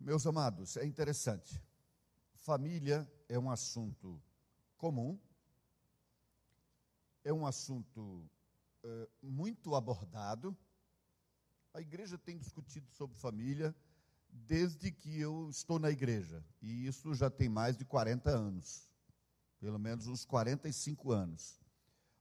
[0.00, 1.62] Meus amados, é interessante.
[2.36, 4.18] Família é um assunto
[4.78, 5.20] comum,
[7.22, 8.26] é um assunto
[8.82, 10.56] é, muito abordado.
[11.74, 13.76] A igreja tem discutido sobre família
[14.30, 18.90] desde que eu estou na igreja, e isso já tem mais de 40 anos,
[19.58, 21.60] pelo menos uns 45 anos.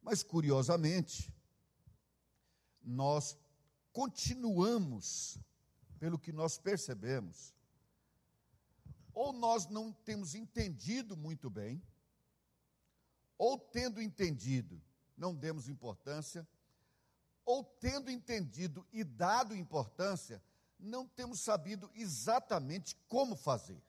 [0.02, 1.34] Mas, curiosamente,
[2.84, 3.38] nós
[3.93, 5.39] continuamos,
[5.98, 7.57] pelo que nós percebemos,
[9.13, 11.81] ou nós não temos entendido muito bem,
[13.38, 14.81] ou tendo entendido,
[15.16, 16.48] não demos importância,
[17.45, 20.44] ou tendo entendido e dado importância,
[20.80, 23.81] não temos sabido exatamente como fazer.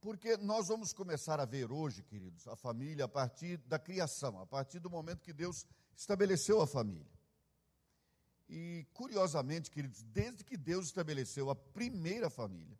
[0.00, 4.46] Porque nós vamos começar a ver hoje, queridos, a família a partir da criação, a
[4.46, 5.66] partir do momento que Deus
[5.96, 7.14] estabeleceu a família.
[8.48, 12.78] E, curiosamente, queridos, desde que Deus estabeleceu a primeira família,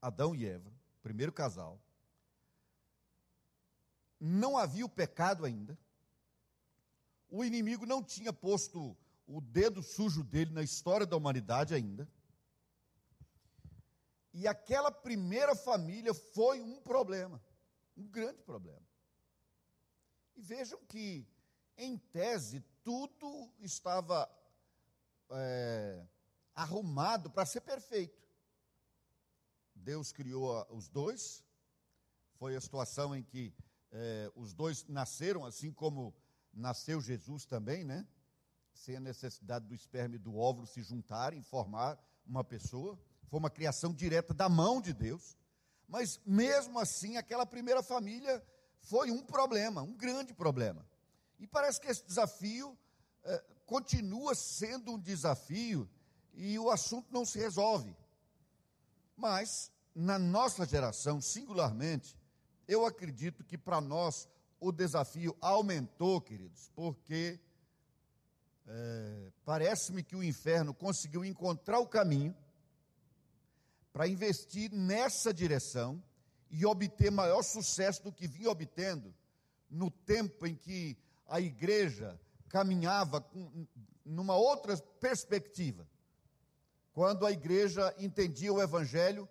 [0.00, 1.80] Adão e Eva, primeiro casal,
[4.20, 5.78] não havia o pecado ainda,
[7.28, 12.08] o inimigo não tinha posto o dedo sujo dele na história da humanidade ainda,
[14.32, 17.42] e aquela primeira família foi um problema,
[17.96, 18.86] um grande problema.
[20.36, 21.26] E vejam que,
[21.76, 24.30] em tese, tudo estava
[25.30, 26.06] é,
[26.54, 28.25] arrumado para ser perfeito.
[29.86, 31.44] Deus criou os dois,
[32.34, 33.54] foi a situação em que
[33.92, 36.12] é, os dois nasceram, assim como
[36.52, 38.04] nasceu Jesus também, né?
[38.74, 42.98] Sem a necessidade do esperma e do óvulo se juntarem, formar uma pessoa.
[43.28, 45.36] Foi uma criação direta da mão de Deus.
[45.86, 48.44] Mas mesmo assim, aquela primeira família
[48.80, 50.84] foi um problema, um grande problema.
[51.38, 52.76] E parece que esse desafio
[53.22, 55.88] eh, continua sendo um desafio
[56.34, 57.96] e o assunto não se resolve.
[59.16, 62.14] Mas, na nossa geração, singularmente,
[62.68, 64.28] eu acredito que para nós
[64.60, 67.40] o desafio aumentou, queridos, porque
[68.66, 72.36] é, parece-me que o inferno conseguiu encontrar o caminho
[73.90, 76.02] para investir nessa direção
[76.50, 79.14] e obter maior sucesso do que vinha obtendo
[79.70, 80.94] no tempo em que
[81.26, 83.66] a igreja caminhava com,
[84.04, 85.88] numa outra perspectiva.
[86.92, 89.26] Quando a igreja entendia o evangelho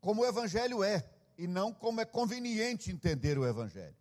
[0.00, 3.96] como o evangelho é e não como é conveniente entender o evangelho.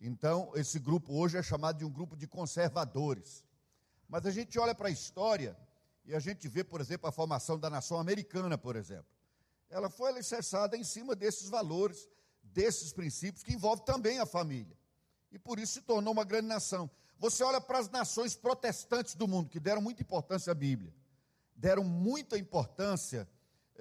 [0.00, 3.44] Então, esse grupo hoje é chamado de um grupo de conservadores.
[4.08, 5.56] Mas a gente olha para a história
[6.04, 9.12] e a gente vê, por exemplo, a formação da nação americana, por exemplo
[9.72, 12.06] ela foi alicerçada em cima desses valores,
[12.42, 14.76] desses princípios, que envolve também a família.
[15.32, 16.90] E por isso se tornou uma grande nação.
[17.18, 20.94] Você olha para as nações protestantes do mundo, que deram muita importância à Bíblia,
[21.56, 23.26] deram muita importância,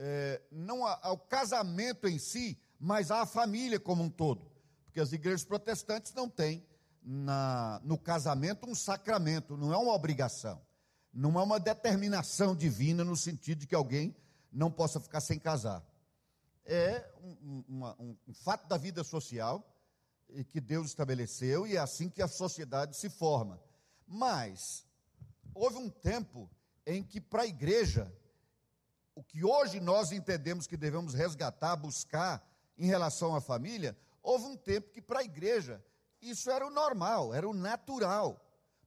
[0.03, 4.50] é, não ao casamento em si, mas à família como um todo.
[4.84, 6.66] Porque as igrejas protestantes não têm
[7.03, 10.59] na, no casamento um sacramento, não é uma obrigação,
[11.13, 14.16] não é uma determinação divina no sentido de que alguém
[14.51, 15.85] não possa ficar sem casar.
[16.66, 19.67] É um, uma, um, um fato da vida social
[20.50, 23.61] que Deus estabeleceu e é assim que a sociedade se forma.
[24.07, 24.84] Mas
[25.53, 26.50] houve um tempo
[26.88, 28.11] em que para a igreja
[29.16, 32.45] o que hoje nós entendemos que devemos resgatar, buscar
[32.77, 35.83] em relação à família, houve um tempo que para a igreja
[36.22, 38.39] isso era o normal, era o natural.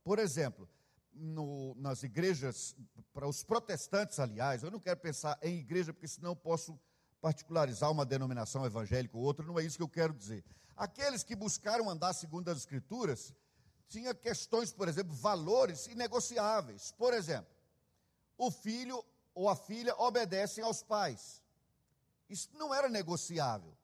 [0.03, 0.69] Por exemplo,
[1.13, 2.77] no, nas igrejas,
[3.13, 6.79] para os protestantes, aliás, eu não quero pensar em igreja, porque senão eu posso
[7.21, 10.45] particularizar uma denominação evangélica ou outra, não é isso que eu quero dizer.
[10.77, 13.33] Aqueles que buscaram andar segundo as Escrituras,
[13.89, 16.93] tinha questões, por exemplo, valores inegociáveis.
[16.93, 17.53] Por exemplo,
[18.37, 19.05] o filho
[19.35, 21.43] ou a filha obedecem aos pais.
[22.29, 23.77] Isso não era negociável.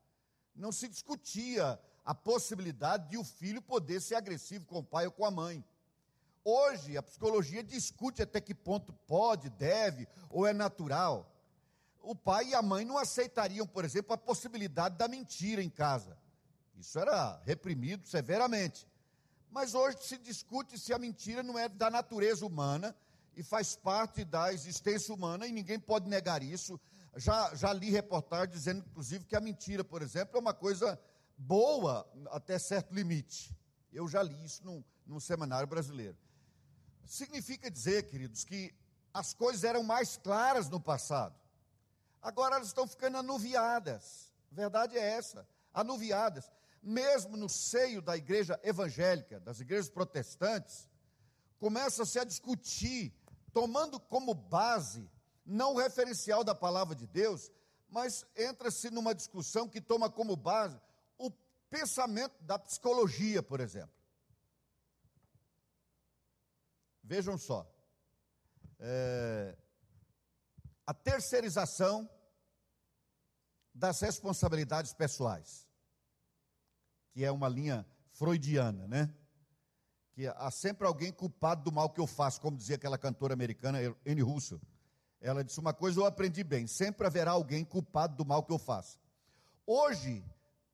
[0.54, 5.12] Não se discutia a possibilidade de o filho poder ser agressivo com o pai ou
[5.12, 5.64] com a mãe.
[6.44, 11.30] Hoje a psicologia discute até que ponto pode, deve ou é natural.
[12.02, 16.16] O pai e a mãe não aceitariam, por exemplo, a possibilidade da mentira em casa.
[16.78, 18.88] Isso era reprimido severamente.
[19.50, 22.96] Mas hoje se discute se a mentira não é da natureza humana
[23.36, 26.80] e faz parte da existência humana e ninguém pode negar isso.
[27.16, 30.98] Já, já li reportagem dizendo, inclusive, que a mentira, por exemplo, é uma coisa
[31.36, 33.56] boa até certo limite.
[33.92, 36.16] Eu já li isso num, num seminário brasileiro.
[37.04, 38.72] Significa dizer, queridos, que
[39.12, 41.34] as coisas eram mais claras no passado.
[42.22, 44.32] Agora elas estão ficando anuviadas.
[44.52, 46.50] A verdade é essa, anuviadas.
[46.82, 50.88] Mesmo no seio da igreja evangélica, das igrejas protestantes,
[51.58, 53.12] começa-se a discutir,
[53.52, 55.08] tomando como base
[55.44, 57.50] não o referencial da palavra de Deus,
[57.88, 60.80] mas entra-se numa discussão que toma como base
[61.18, 61.30] o
[61.68, 63.94] pensamento da psicologia, por exemplo.
[67.02, 67.68] Vejam só.
[68.78, 69.56] É,
[70.86, 72.08] a terceirização
[73.74, 75.66] das responsabilidades pessoais,
[77.12, 79.14] que é uma linha freudiana, né?
[80.20, 83.78] Que há sempre alguém culpado do mal que eu faço, como dizia aquela cantora americana
[84.06, 84.60] Anne Russell.
[85.18, 88.58] Ela disse uma coisa eu aprendi bem: sempre haverá alguém culpado do mal que eu
[88.58, 88.98] faço.
[89.66, 90.22] Hoje,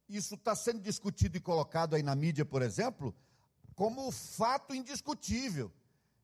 [0.09, 3.15] isso está sendo discutido e colocado aí na mídia, por exemplo,
[3.77, 5.73] como fato indiscutível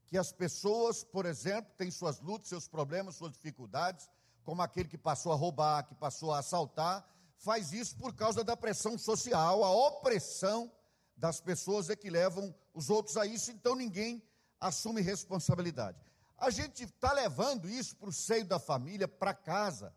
[0.09, 4.11] que as pessoas, por exemplo, têm suas lutas, seus problemas, suas dificuldades,
[4.43, 8.57] como aquele que passou a roubar, que passou a assaltar, faz isso por causa da
[8.57, 10.73] pressão social, a opressão
[11.17, 14.23] das pessoas é que levam os outros a isso, então ninguém
[14.61, 15.99] assume responsabilidade.
[16.39, 19.95] A gente está levando isso para o seio da família, para casa,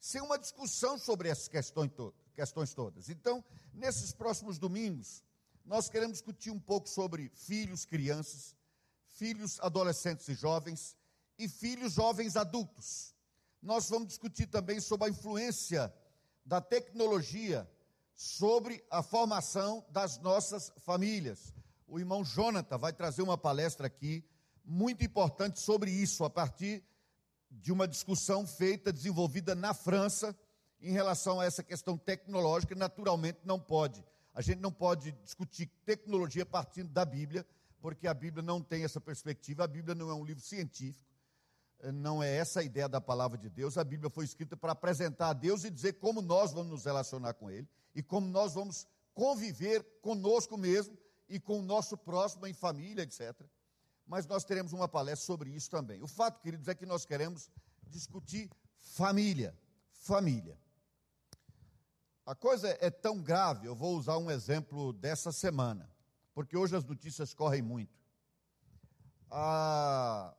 [0.00, 3.08] sem uma discussão sobre essas questões, to questões todas.
[3.08, 5.24] Então, nesses próximos domingos,
[5.64, 8.54] nós queremos discutir um pouco sobre filhos, crianças,
[9.08, 10.96] filhos adolescentes e jovens
[11.38, 13.14] e filhos jovens adultos.
[13.60, 15.92] Nós vamos discutir também sobre a influência
[16.44, 17.68] da tecnologia
[18.18, 21.54] sobre a formação das nossas famílias.
[21.86, 24.24] O irmão Jonathan vai trazer uma palestra aqui
[24.64, 26.82] muito importante sobre isso, a partir
[27.48, 30.36] de uma discussão feita, desenvolvida na França,
[30.80, 34.04] em relação a essa questão tecnológica, naturalmente não pode.
[34.34, 37.46] A gente não pode discutir tecnologia partindo da Bíblia,
[37.80, 39.62] porque a Bíblia não tem essa perspectiva.
[39.62, 41.07] A Bíblia não é um livro científico,
[41.92, 43.78] não é essa a ideia da palavra de Deus.
[43.78, 47.34] A Bíblia foi escrita para apresentar a Deus e dizer como nós vamos nos relacionar
[47.34, 50.96] com Ele e como nós vamos conviver conosco mesmo
[51.28, 53.34] e com o nosso próximo em família, etc.
[54.06, 56.02] Mas nós teremos uma palestra sobre isso também.
[56.02, 57.50] O fato, queridos, é que nós queremos
[57.86, 59.56] discutir família.
[59.92, 60.58] Família.
[62.24, 65.90] A coisa é tão grave, eu vou usar um exemplo dessa semana
[66.38, 67.92] porque hoje as notícias correm muito.
[69.28, 70.32] A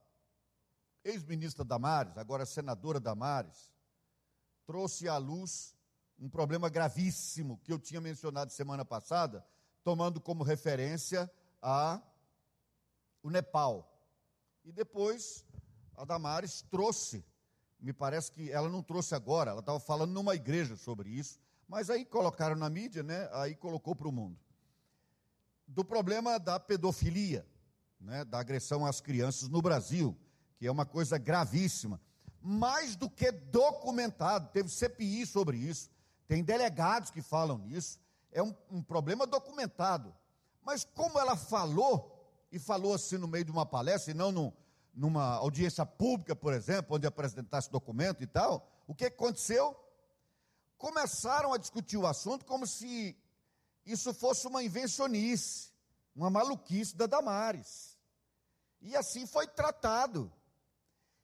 [1.04, 3.72] ex-ministra Damares, agora senadora Damares,
[4.66, 5.76] trouxe à luz
[6.18, 9.46] um problema gravíssimo que eu tinha mencionado semana passada,
[9.84, 11.32] tomando como referência
[11.62, 12.02] a
[13.24, 13.92] o Nepal.
[14.64, 15.46] E depois
[15.96, 17.26] a Damares trouxe,
[17.80, 21.90] me parece que ela não trouxe agora, ela estava falando numa igreja sobre isso, mas
[21.90, 23.30] aí colocaram na mídia, né?
[23.34, 24.40] Aí colocou para o mundo
[25.70, 27.48] do problema da pedofilia,
[28.00, 30.18] né, da agressão às crianças no Brasil,
[30.60, 32.00] que é uma coisa gravíssima.
[32.42, 35.90] Mais do que documentado, teve CPI sobre isso,
[36.28, 38.00] tem delegados que falam nisso,
[38.32, 40.14] é um, um problema documentado.
[40.62, 42.16] Mas como ela falou,
[42.52, 44.54] e falou assim no meio de uma palestra, e não no,
[44.94, 49.76] numa audiência pública, por exemplo, onde apresentasse documento e tal, o que aconteceu?
[50.78, 53.18] Começaram a discutir o assunto como se
[53.86, 55.72] isso fosse uma invencionice,
[56.16, 57.98] uma maluquice da Damares.
[58.82, 60.32] E assim foi tratado.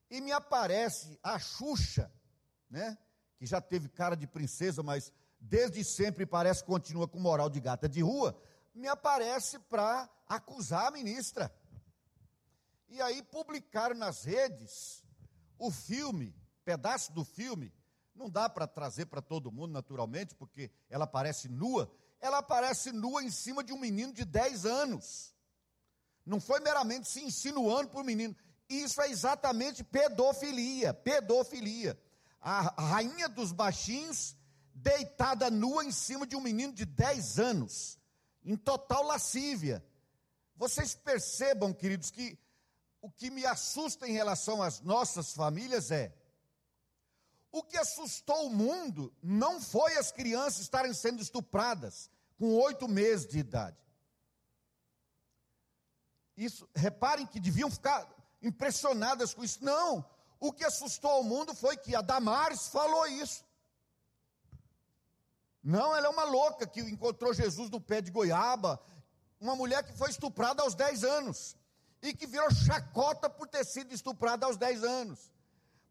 [0.09, 2.11] E me aparece a Xuxa,
[2.69, 2.97] né?
[3.37, 7.87] Que já teve cara de princesa, mas desde sempre parece continua com moral de gata
[7.87, 8.39] de rua,
[8.73, 11.53] me aparece para acusar a ministra.
[12.89, 15.03] E aí publicaram nas redes
[15.57, 17.73] o filme, pedaço do filme,
[18.13, 23.23] não dá para trazer para todo mundo naturalmente, porque ela aparece nua, ela aparece nua
[23.23, 25.35] em cima de um menino de 10 anos.
[26.25, 28.35] Não foi meramente se insinuando para o menino.
[28.69, 30.93] Isso é exatamente pedofilia.
[30.93, 31.99] Pedofilia.
[32.41, 34.35] A rainha dos baixinhos
[34.73, 37.97] deitada nua em cima de um menino de 10 anos,
[38.43, 39.83] em total lascívia.
[40.55, 42.37] Vocês percebam, queridos, que
[43.01, 46.13] o que me assusta em relação às nossas famílias é
[47.51, 53.25] o que assustou o mundo não foi as crianças estarem sendo estupradas com oito meses
[53.25, 53.77] de idade.
[56.35, 58.05] Isso, reparem que deviam ficar
[58.45, 59.63] impressionadas com isso.
[59.63, 60.05] Não,
[60.39, 63.43] o que assustou o mundo foi que a Damares falou isso.
[65.63, 68.79] Não, ela é uma louca que encontrou Jesus no pé de goiaba,
[69.39, 71.57] uma mulher que foi estuprada aos 10 anos
[72.01, 75.31] e que virou chacota por ter sido estuprada aos 10 anos.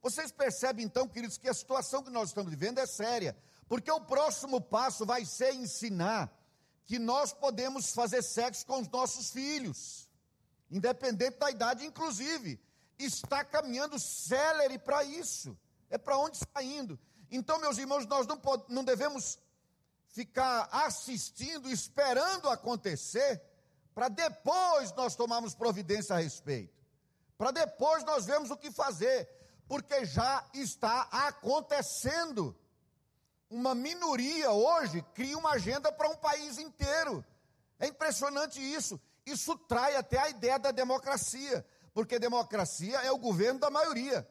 [0.00, 3.36] Vocês percebem então, queridos, que a situação que nós estamos vivendo é séria,
[3.68, 6.30] porque o próximo passo vai ser ensinar
[6.84, 10.03] que nós podemos fazer sexo com os nossos filhos,
[10.76, 12.60] independente da idade, inclusive,
[12.98, 15.56] está caminhando célere para isso,
[15.88, 16.98] é para onde está indo.
[17.30, 19.38] Então, meus irmãos, nós não, pode, não devemos
[20.08, 23.40] ficar assistindo, esperando acontecer,
[23.94, 26.84] para depois nós tomarmos providência a respeito,
[27.38, 29.28] para depois nós vermos o que fazer
[29.68, 32.56] porque já está acontecendo.
[33.48, 37.24] Uma minoria hoje cria uma agenda para um país inteiro.
[37.78, 39.00] É impressionante isso.
[39.26, 44.28] Isso trai até a ideia da democracia, porque democracia é o governo da maioria.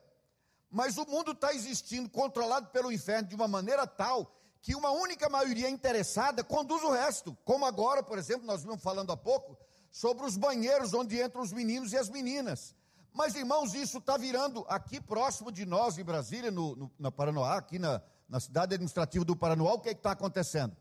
[0.69, 5.27] Mas o mundo está existindo controlado pelo inferno de uma maneira tal que uma única
[5.29, 7.37] maioria interessada conduz o resto.
[7.43, 9.57] Como agora, por exemplo, nós vimos falando há pouco
[9.91, 12.73] sobre os banheiros onde entram os meninos e as meninas.
[13.13, 17.57] Mas, irmãos, isso está virando aqui próximo de nós, em Brasília, no, no, na Paranoá,
[17.57, 20.75] aqui na, na cidade administrativa do Paranoá, o que é está acontecendo?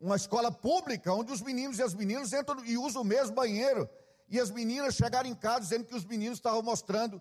[0.00, 3.88] Uma escola pública onde os meninos e as meninas entram e usam o mesmo banheiro.
[4.28, 7.20] E as meninas chegaram em casa dizendo que os meninos estavam mostrando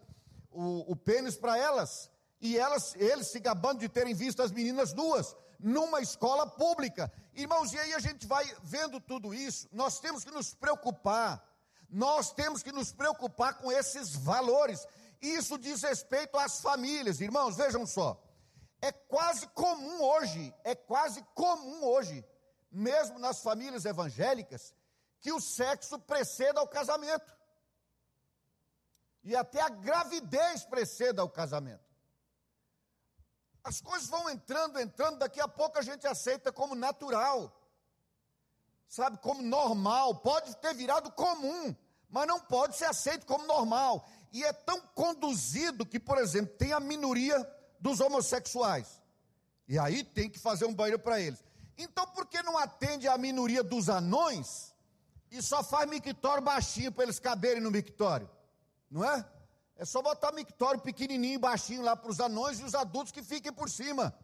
[0.51, 2.09] o, o pênis para elas.
[2.41, 7.11] E elas, eles se gabando de terem visto as meninas nuas numa escola pública.
[7.33, 11.43] Irmãos, e aí a gente vai vendo tudo isso, nós temos que nos preocupar,
[11.89, 14.85] nós temos que nos preocupar com esses valores.
[15.21, 18.21] Isso diz respeito às famílias, irmãos, vejam só.
[18.81, 22.23] É quase comum hoje, é quase comum hoje,
[22.75, 24.73] mesmo nas famílias evangélicas,
[25.21, 27.33] que o sexo preceda ao casamento.
[29.23, 31.83] E até a gravidez preceda ao casamento.
[33.63, 37.51] As coisas vão entrando, entrando, daqui a pouco a gente aceita como natural,
[38.87, 40.15] sabe, como normal.
[40.15, 41.75] Pode ter virado comum,
[42.09, 44.07] mas não pode ser aceito como normal.
[44.31, 47.39] E é tão conduzido que, por exemplo, tem a minoria
[47.79, 49.01] dos homossexuais.
[49.67, 51.43] E aí tem que fazer um banheiro para eles.
[51.77, 54.73] Então, por que não atende a minoria dos anões
[55.29, 58.29] e só faz mictório baixinho para eles caberem no mictório?
[58.89, 59.25] Não é?
[59.75, 63.51] É só botar mictório pequenininho, baixinho lá para os anões e os adultos que fiquem
[63.51, 64.17] por cima.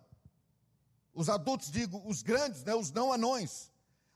[1.13, 3.70] Os adultos, digo, os grandes, né, os não anões.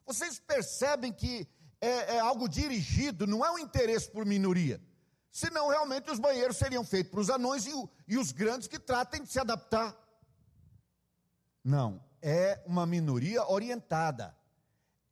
[0.06, 1.46] Vocês percebem que
[1.82, 4.82] é, é algo dirigido, não é um interesse por minoria.
[5.30, 7.72] Senão, realmente, os banheiros seriam feitos para os anões e,
[8.08, 9.94] e os grandes que tratem de se adaptar.
[11.62, 14.36] Não, é uma minoria orientada.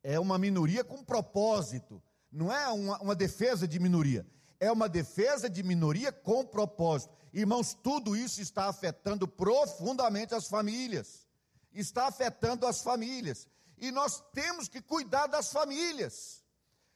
[0.02, 2.02] É uma minoria com propósito.
[2.30, 4.26] Não é uma, uma defesa de minoria
[4.64, 7.14] é uma defesa de minoria com propósito.
[7.32, 11.26] Irmãos, tudo isso está afetando profundamente as famílias.
[11.72, 13.46] Está afetando as famílias.
[13.76, 16.42] E nós temos que cuidar das famílias.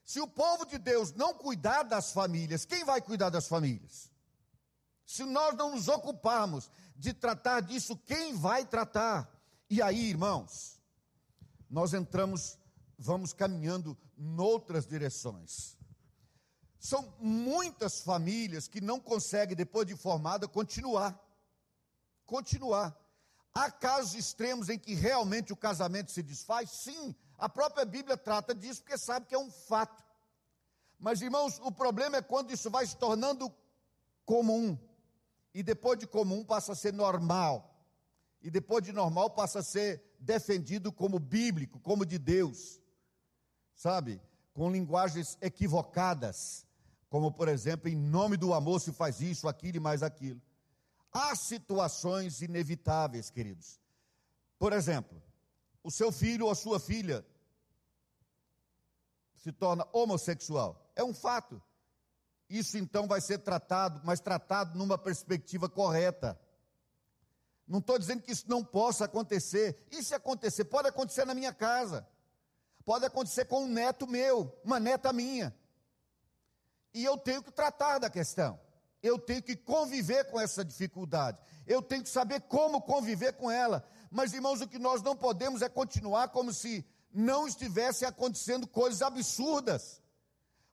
[0.04, 4.10] Se o povo de Deus não cuidar das famílias, quem vai cuidar das famílias?
[5.04, 9.28] Se nós não nos ocuparmos de tratar disso, quem vai tratar?
[9.70, 10.80] E aí, irmãos,
[11.68, 12.58] nós entramos,
[12.98, 15.76] vamos caminhando noutras direções.
[16.78, 21.18] São muitas famílias que não conseguem, depois de formada, continuar.
[22.24, 22.96] Continuar.
[23.52, 26.70] Há casos extremos em que realmente o casamento se desfaz?
[26.70, 30.02] Sim, a própria Bíblia trata disso porque sabe que é um fato.
[30.98, 33.52] Mas, irmãos, o problema é quando isso vai se tornando
[34.24, 34.78] comum.
[35.52, 37.67] E depois de comum passa a ser normal.
[38.40, 42.80] E depois de normal passa a ser defendido como bíblico, como de Deus.
[43.74, 44.20] Sabe?
[44.52, 46.68] Com linguagens equivocadas
[47.08, 50.40] como por exemplo, em nome do amor se faz isso, aquilo e mais aquilo.
[51.12, 53.80] Há situações inevitáveis, queridos.
[54.58, 55.20] Por exemplo,
[55.82, 57.24] o seu filho ou a sua filha
[59.36, 60.92] se torna homossexual.
[60.94, 61.62] É um fato.
[62.48, 66.38] Isso então vai ser tratado, mas tratado numa perspectiva correta.
[67.68, 69.86] Não estou dizendo que isso não possa acontecer.
[69.90, 72.08] E se acontecer, pode acontecer na minha casa.
[72.82, 75.54] Pode acontecer com um neto meu, uma neta minha.
[76.94, 78.58] E eu tenho que tratar da questão.
[79.02, 81.38] Eu tenho que conviver com essa dificuldade.
[81.66, 83.86] Eu tenho que saber como conviver com ela.
[84.10, 89.02] Mas, irmãos, o que nós não podemos é continuar como se não estivessem acontecendo coisas
[89.02, 90.00] absurdas.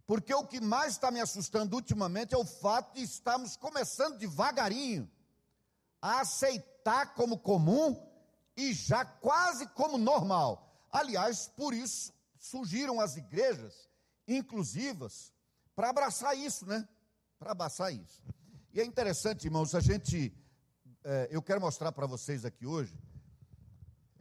[0.08, 5.12] Porque o que mais está me assustando ultimamente é o fato de estarmos começando devagarinho
[6.02, 6.75] a aceitar
[7.16, 8.00] como comum
[8.56, 10.88] e já quase como normal.
[10.92, 13.90] Aliás, por isso surgiram as igrejas
[14.28, 15.34] inclusivas
[15.76, 16.88] para abraçar isso, né?
[17.40, 18.24] Para abraçar isso.
[18.72, 20.32] E é interessante, irmãos, a gente,
[21.04, 22.98] é, eu quero mostrar para vocês aqui hoje,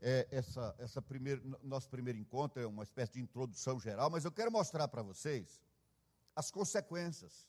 [0.00, 4.32] é, essa, essa primeiro, nosso primeiro encontro é uma espécie de introdução geral, mas eu
[4.32, 5.60] quero mostrar para vocês
[6.34, 7.46] as consequências.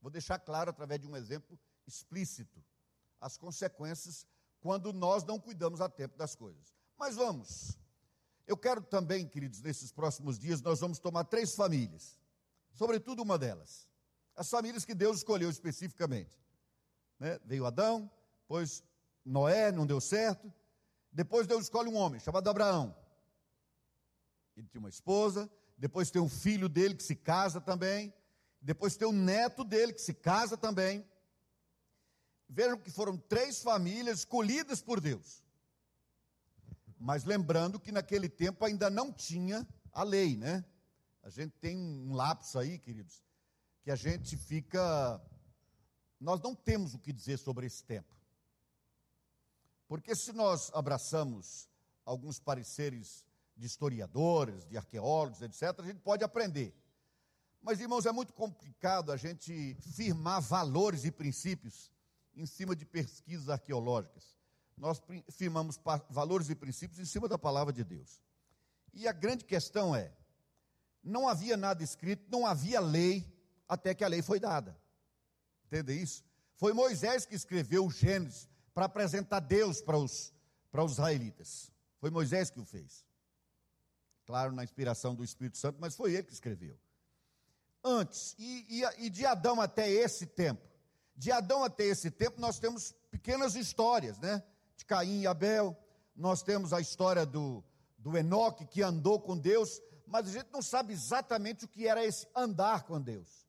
[0.00, 2.62] Vou deixar claro através de um exemplo explícito
[3.20, 4.26] as consequências
[4.60, 6.74] quando nós não cuidamos a tempo das coisas.
[6.98, 7.78] Mas vamos.
[8.46, 12.18] Eu quero também, queridos, nesses próximos dias, nós vamos tomar três famílias
[12.78, 13.88] sobretudo uma delas.
[14.36, 16.38] As famílias que Deus escolheu especificamente.
[17.18, 17.40] Né?
[17.44, 18.08] Veio Adão,
[18.42, 18.84] depois
[19.24, 20.52] Noé, não deu certo.
[21.10, 22.96] Depois Deus escolhe um homem chamado Abraão.
[24.56, 28.14] Ele tinha uma esposa, depois tem um filho dele que se casa também,
[28.60, 31.04] depois tem um neto dele que se casa também.
[32.48, 35.42] Vejam que foram três famílias escolhidas por Deus.
[36.98, 40.64] Mas lembrando que naquele tempo ainda não tinha a lei, né?
[41.22, 43.22] A gente tem um lapso aí, queridos,
[43.82, 45.20] que a gente fica.
[46.18, 48.16] Nós não temos o que dizer sobre esse tempo.
[49.86, 51.68] Porque se nós abraçamos
[52.04, 53.24] alguns pareceres
[53.56, 56.74] de historiadores, de arqueólogos, etc., a gente pode aprender.
[57.60, 61.90] Mas, irmãos, é muito complicado a gente firmar valores e princípios
[62.38, 64.36] em cima de pesquisas arqueológicas.
[64.76, 65.78] Nós firmamos
[66.08, 68.22] valores e princípios em cima da palavra de Deus.
[68.94, 70.12] E a grande questão é:
[71.02, 73.26] não havia nada escrito, não havia lei,
[73.68, 74.78] até que a lei foi dada.
[75.66, 76.24] Entende isso?
[76.54, 80.32] Foi Moisés que escreveu o Gênesis para apresentar Deus para os,
[80.70, 81.72] para os israelitas.
[81.98, 83.04] Foi Moisés que o fez.
[84.24, 86.78] Claro, na inspiração do Espírito Santo, mas foi ele que escreveu.
[87.82, 90.67] Antes, e, e, e de Adão até esse tempo,
[91.18, 94.40] de Adão até esse tempo, nós temos pequenas histórias, né?
[94.76, 95.76] De Caim e Abel,
[96.14, 97.62] nós temos a história do,
[97.98, 102.04] do Enoque que andou com Deus, mas a gente não sabe exatamente o que era
[102.04, 103.44] esse andar com Deus.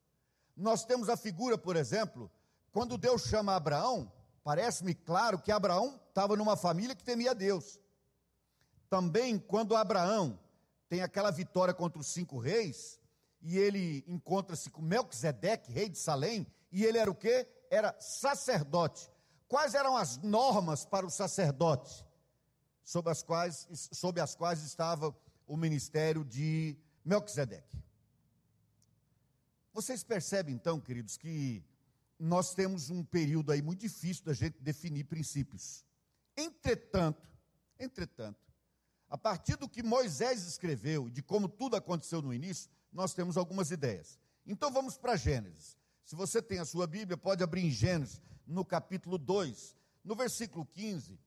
[0.58, 2.30] Nós temos a figura, por exemplo,
[2.72, 4.12] quando Deus chama Abraão,
[4.44, 7.80] parece-me claro que Abraão estava numa família que temia Deus.
[8.90, 10.40] Também, quando Abraão
[10.90, 13.00] tem aquela vitória contra os cinco reis,
[13.44, 17.48] e ele encontra-se com Melquisedeque, rei de Salém, e ele era o quê?
[17.70, 19.10] Era sacerdote.
[19.48, 22.06] Quais eram as normas para o sacerdote?
[22.84, 25.16] Sob as quais, sob as quais estava
[25.48, 27.78] o ministério de Melquisedeque.
[29.74, 31.64] Vocês percebem então, queridos, que
[32.20, 35.86] nós temos um período aí muito difícil da gente definir princípios.
[36.36, 37.28] Entretanto,
[37.80, 38.40] entretanto,
[39.10, 43.38] a partir do que Moisés escreveu e de como tudo aconteceu no início, nós temos
[43.38, 44.20] algumas ideias.
[44.46, 45.79] Então vamos para Gênesis.
[46.10, 50.66] Se você tem a sua Bíblia, pode abrir em Gênesis, no capítulo 2, no versículo
[50.66, 51.20] 15,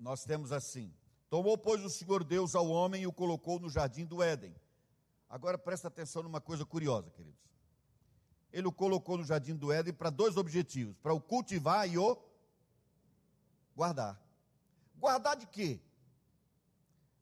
[0.00, 0.92] nós temos assim:
[1.30, 4.52] Tomou, pois, o Senhor Deus ao homem e o colocou no jardim do Éden.
[5.30, 7.38] Agora presta atenção numa coisa curiosa, queridos.
[8.52, 12.20] Ele o colocou no jardim do Éden para dois objetivos: para o cultivar e o
[13.76, 14.20] guardar.
[14.96, 15.78] Guardar de quê?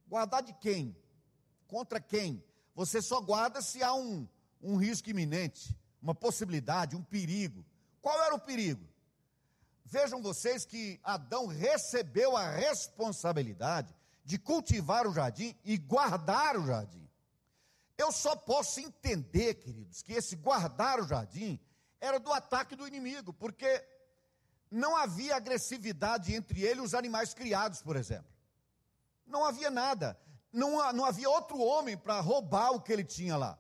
[0.09, 0.97] Guardar de quem?
[1.67, 2.43] Contra quem?
[2.75, 4.27] Você só guarda se há um,
[4.63, 7.65] um risco iminente uma possibilidade, um perigo.
[8.01, 8.87] Qual era o perigo?
[9.85, 17.09] Vejam vocês que Adão recebeu a responsabilidade de cultivar o jardim e guardar o jardim.
[17.99, 21.59] Eu só posso entender, queridos, que esse guardar o jardim
[22.01, 23.85] era do ataque do inimigo, porque
[24.71, 28.31] não havia agressividade entre ele e os animais criados, por exemplo.
[29.27, 30.19] Não havia nada.
[30.53, 33.59] Não, não havia outro homem para roubar o que ele tinha lá.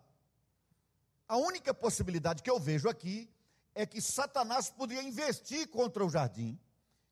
[1.28, 3.28] A única possibilidade que eu vejo aqui
[3.74, 6.58] é que Satanás poderia investir contra o jardim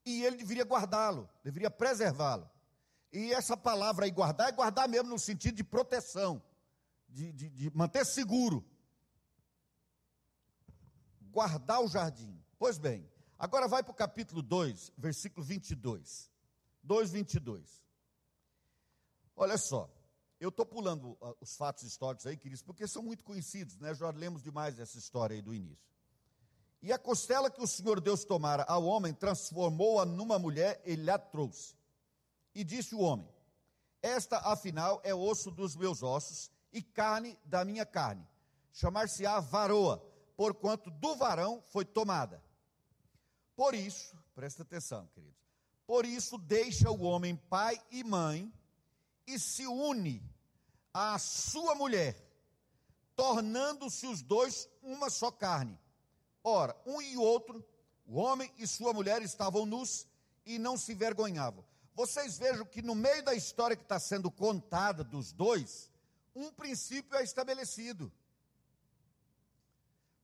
[0.04, 2.48] e ele deveria guardá-lo, deveria preservá-lo.
[3.12, 6.42] E essa palavra aí, guardar, é guardar mesmo no sentido de proteção,
[7.08, 8.64] de, de, de manter seguro.
[11.30, 12.42] Guardar o jardim.
[12.58, 16.30] Pois bem, agora vai para o capítulo 2, versículo 22.
[16.82, 17.84] 2, 22.
[19.36, 19.90] Olha só.
[20.44, 23.94] Eu estou pulando os fatos históricos aí, queridos, porque são muito conhecidos, né?
[23.94, 25.88] Já lemos demais essa história aí do início.
[26.82, 31.18] E a costela que o Senhor Deus tomara ao homem, transformou-a numa mulher, ele a
[31.18, 31.74] trouxe.
[32.54, 33.26] E disse o homem:
[34.02, 38.28] Esta, afinal, é osso dos meus ossos e carne da minha carne.
[38.70, 39.96] Chamar-se-á varoa,
[40.36, 42.44] porquanto do varão foi tomada.
[43.56, 45.40] Por isso, presta atenção, queridos.
[45.86, 48.52] Por isso deixa o homem pai e mãe
[49.26, 50.33] e se une
[50.94, 52.16] à sua mulher,
[53.16, 55.78] tornando-se os dois uma só carne.
[56.42, 57.62] Ora, um e outro,
[58.06, 60.06] o homem e sua mulher estavam nus
[60.46, 61.64] e não se envergonhavam.
[61.94, 65.90] Vocês vejam que no meio da história que está sendo contada dos dois,
[66.34, 68.12] um princípio é estabelecido.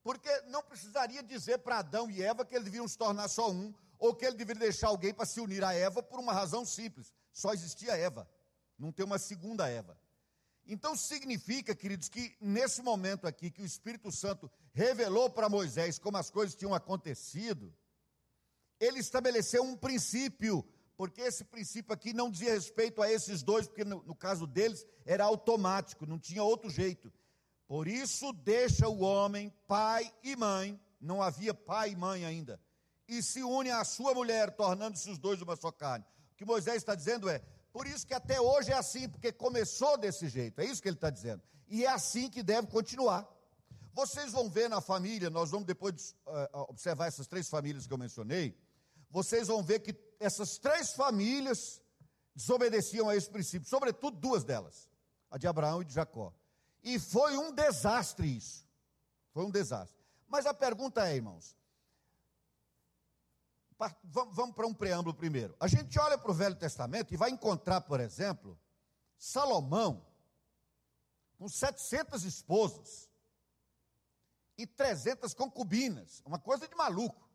[0.03, 3.75] Porque não precisaria dizer para Adão e Eva que eles deviam se tornar só um,
[3.99, 7.13] ou que ele deveria deixar alguém para se unir a Eva por uma razão simples:
[7.33, 8.27] só existia Eva
[8.81, 9.97] não tem uma segunda Eva.
[10.73, 16.17] Então significa, queridos, que nesse momento aqui que o Espírito Santo revelou para Moisés como
[16.17, 17.75] as coisas tinham acontecido,
[18.79, 20.65] ele estabeleceu um princípio,
[20.97, 24.87] porque esse princípio aqui não dizia respeito a esses dois, porque no, no caso deles
[25.05, 27.13] era automático, não tinha outro jeito.
[27.67, 32.61] Por isso deixa o homem pai e mãe, não havia pai e mãe ainda,
[33.09, 36.05] e se une à sua mulher, tornando-se os dois uma só carne.
[36.33, 39.97] O que Moisés está dizendo é: por isso que até hoje é assim, porque começou
[39.97, 41.43] desse jeito, é isso que ele está dizendo.
[41.69, 43.29] E é assim que deve continuar.
[43.93, 47.99] Vocês vão ver na família, nós vamos depois uh, observar essas três famílias que eu
[47.99, 48.57] mencionei.
[49.11, 51.81] Vocês vão ver que essas três famílias
[52.35, 54.89] desobedeciam a esse princípio, sobretudo duas delas,
[55.31, 56.33] a de Abraão e de Jacó.
[56.83, 58.67] E foi um desastre isso.
[59.33, 59.97] Foi um desastre.
[60.29, 61.57] Mas a pergunta é, irmãos,
[64.05, 65.57] vamos para um preâmbulo primeiro.
[65.59, 68.59] A gente olha para o Velho Testamento e vai encontrar, por exemplo,
[69.19, 70.07] Salomão
[71.39, 73.11] com 700 esposas
[74.59, 77.29] e 300 concubinas, uma coisa de maluco.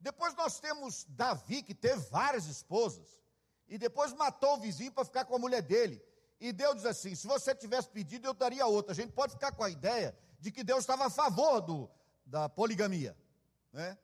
[0.00, 3.22] Depois nós temos Davi, que teve várias esposas,
[3.68, 6.02] e depois matou o vizinho para ficar com a mulher dele.
[6.40, 8.92] E Deus diz assim: se você tivesse pedido, eu daria outra.
[8.92, 11.90] A gente pode ficar com a ideia de que Deus estava a favor do,
[12.26, 13.16] da poligamia.
[13.72, 13.96] Né?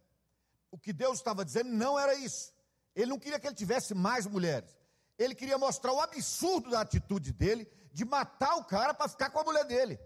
[0.71, 2.53] O que Deus estava dizendo não era isso.
[2.95, 4.77] Ele não queria que ele tivesse mais mulheres.
[5.19, 9.41] Ele queria mostrar o absurdo da atitude dele de matar o cara para ficar com
[9.41, 9.99] a mulher dele.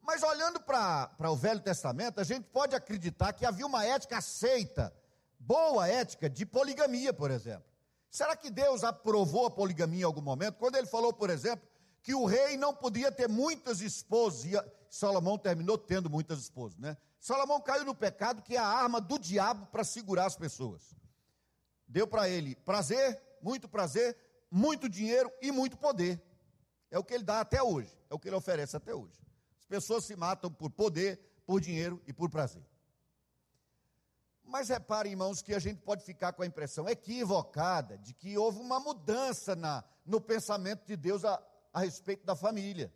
[0.00, 4.94] Mas olhando para o Velho Testamento, a gente pode acreditar que havia uma ética aceita,
[5.38, 7.66] boa ética, de poligamia, por exemplo.
[8.10, 10.58] Será que Deus aprovou a poligamia em algum momento?
[10.58, 11.68] Quando ele falou, por exemplo,
[12.02, 14.52] que o rei não podia ter muitas esposas, e
[14.88, 16.96] Salomão terminou tendo muitas esposas, né?
[17.26, 20.94] Salomão caiu no pecado que é a arma do diabo para segurar as pessoas.
[21.88, 24.16] Deu para ele prazer, muito prazer,
[24.48, 26.22] muito dinheiro e muito poder.
[26.88, 29.20] É o que ele dá até hoje, é o que ele oferece até hoje.
[29.58, 32.64] As pessoas se matam por poder, por dinheiro e por prazer.
[34.44, 38.60] Mas reparem, irmãos, que a gente pode ficar com a impressão equivocada de que houve
[38.60, 42.94] uma mudança na, no pensamento de Deus a, a respeito da família.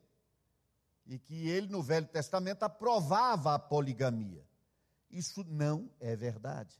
[1.10, 4.46] E que ele, no Velho Testamento, aprovava a poligamia.
[5.10, 6.78] Isso não é verdade.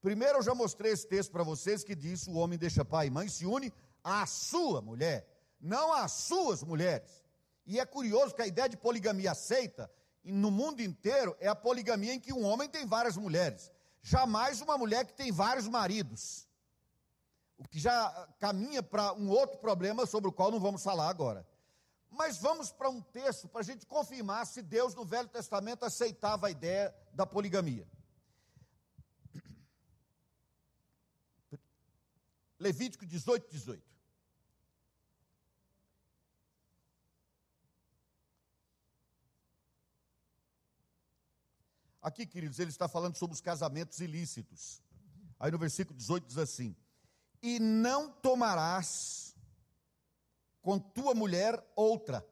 [0.00, 3.10] Primeiro, eu já mostrei esse texto para vocês que diz: o homem deixa pai e
[3.10, 3.72] mãe se une
[4.04, 5.28] à sua mulher,
[5.60, 7.24] não às suas mulheres.
[7.66, 9.90] E é curioso que a ideia de poligamia aceita
[10.22, 13.72] no mundo inteiro é a poligamia em que um homem tem várias mulheres.
[14.00, 16.46] Jamais uma mulher que tem vários maridos.
[17.58, 21.44] O que já caminha para um outro problema sobre o qual não vamos falar agora.
[22.10, 26.48] Mas vamos para um texto para a gente confirmar se Deus no Velho Testamento aceitava
[26.48, 27.86] a ideia da poligamia.
[32.58, 33.90] Levítico 18, 18.
[42.02, 44.82] Aqui, queridos, ele está falando sobre os casamentos ilícitos.
[45.38, 46.74] Aí no versículo 18 diz assim:
[47.42, 49.29] E não tomarás
[50.60, 52.26] com tua mulher outra,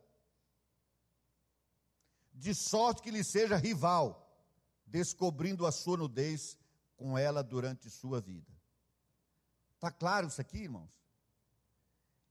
[2.32, 4.30] de sorte que lhe seja rival,
[4.86, 6.58] descobrindo a sua nudez
[6.96, 8.52] com ela durante sua vida.
[9.74, 10.90] Está claro isso aqui, irmãos?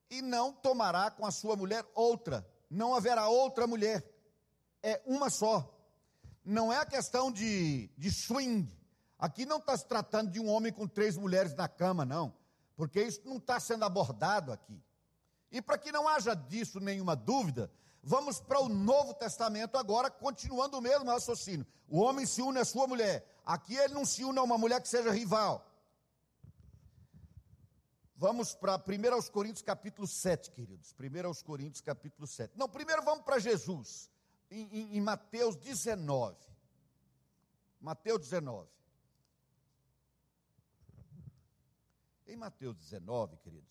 [0.10, 4.04] E não tomará com a sua mulher outra, não haverá outra mulher,
[4.82, 5.78] é uma só
[6.48, 8.74] não é a questão de, de swing.
[9.20, 12.34] Aqui não está se tratando de um homem com três mulheres na cama, não.
[12.74, 14.82] Porque isso não está sendo abordado aqui.
[15.52, 17.72] E para que não haja disso nenhuma dúvida,
[18.04, 21.66] vamos para o Novo Testamento agora, continuando o mesmo raciocínio.
[21.88, 23.26] O homem se une à sua mulher.
[23.46, 25.66] Aqui ele não se une a uma mulher que seja rival.
[28.16, 30.94] Vamos para 1 Coríntios capítulo 7, queridos.
[31.00, 32.58] 1 Coríntios capítulo 7.
[32.58, 34.10] Não, primeiro vamos para Jesus
[34.50, 36.36] em, em, em Mateus 19.
[37.80, 38.68] Mateus 19.
[42.26, 43.70] Em Mateus 19, queridos.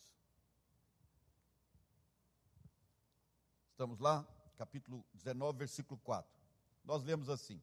[3.77, 6.35] Estamos lá, capítulo 19, versículo 4.
[6.83, 7.61] Nós lemos assim: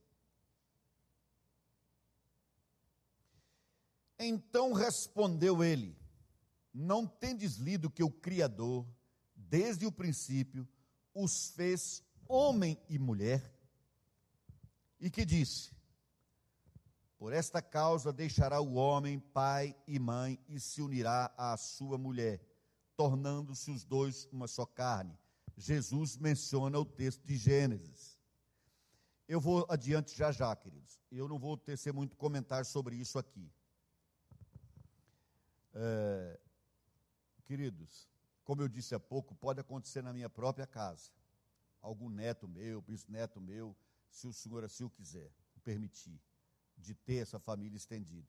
[4.19, 5.97] Então respondeu ele:
[6.71, 8.85] Não tendes lido que o Criador,
[9.35, 10.67] desde o princípio,
[11.15, 13.51] os fez homem e mulher,
[14.99, 15.75] e que disse:
[17.17, 22.39] Por esta causa deixará o homem pai e mãe e se unirá à sua mulher,
[22.95, 25.17] tornando-se os dois uma só carne.
[25.57, 28.19] Jesus menciona o texto de Gênesis.
[29.27, 30.99] Eu vou adiante já já, queridos.
[31.11, 33.51] Eu não vou tecer muito comentário sobre isso aqui.
[35.73, 36.39] É,
[37.45, 38.09] queridos,
[38.43, 41.11] como eu disse há pouco, pode acontecer na minha própria casa
[41.81, 43.75] algum neto meu, bisneto meu,
[44.09, 45.31] se o Senhor assim o quiser,
[45.63, 46.19] permitir,
[46.77, 48.27] de ter essa família estendida.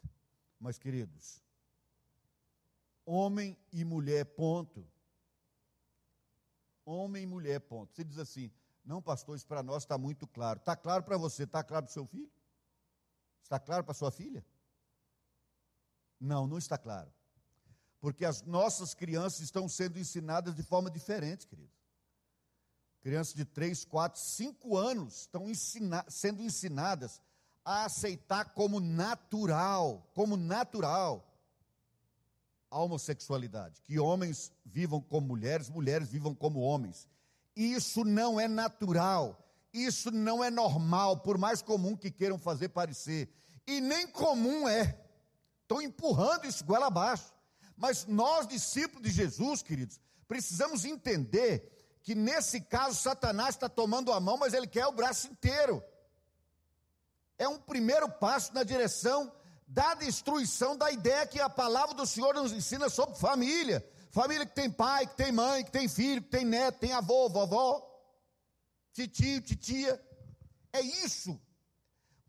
[0.59, 1.43] Mas, queridos,
[3.05, 4.87] homem e mulher, ponto.
[6.85, 7.95] Homem e mulher, ponto.
[7.95, 8.51] Você diz assim,
[8.85, 10.59] não, pastor, isso para nós está muito claro.
[10.59, 12.31] Está claro para você, está claro para o seu filho?
[13.43, 14.45] Está claro para sua filha?
[16.21, 17.13] Não, não está claro.
[18.01, 21.73] Porque as nossas crianças estão sendo ensinadas de forma diferente, querido.
[23.01, 27.21] Crianças de 3, 4, 5 anos estão ensina sendo ensinadas
[27.65, 31.34] a aceitar como natural, como natural,
[32.75, 33.81] a homossexualidade.
[33.85, 37.09] Que homens vivam como mulheres, mulheres vivam como homens.
[37.55, 39.41] Isso não é natural.
[39.73, 43.29] Isso não é normal, por mais comum que queiram fazer parecer.
[43.65, 45.01] E nem comum é.
[45.63, 47.33] Estão empurrando isso goela abaixo.
[47.77, 51.71] Mas nós, discípulos de Jesus, queridos, precisamos entender
[52.03, 55.83] que nesse caso Satanás está tomando a mão, mas ele quer o braço inteiro.
[57.39, 59.33] É um primeiro passo na direção
[59.67, 63.85] da destruição da ideia que a palavra do Senhor nos ensina sobre família.
[64.11, 67.29] Família que tem pai, que tem mãe, que tem filho, que tem neto, tem avô,
[67.29, 67.83] vovó,
[68.93, 70.01] titio, titia.
[70.73, 71.41] É isso.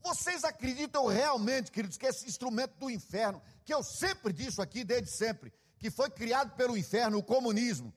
[0.01, 5.09] Vocês acreditam realmente, queridos, que esse instrumento do inferno, que eu sempre disse aqui desde
[5.09, 7.93] sempre, que foi criado pelo inferno, o comunismo,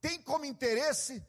[0.00, 1.24] tem como interesse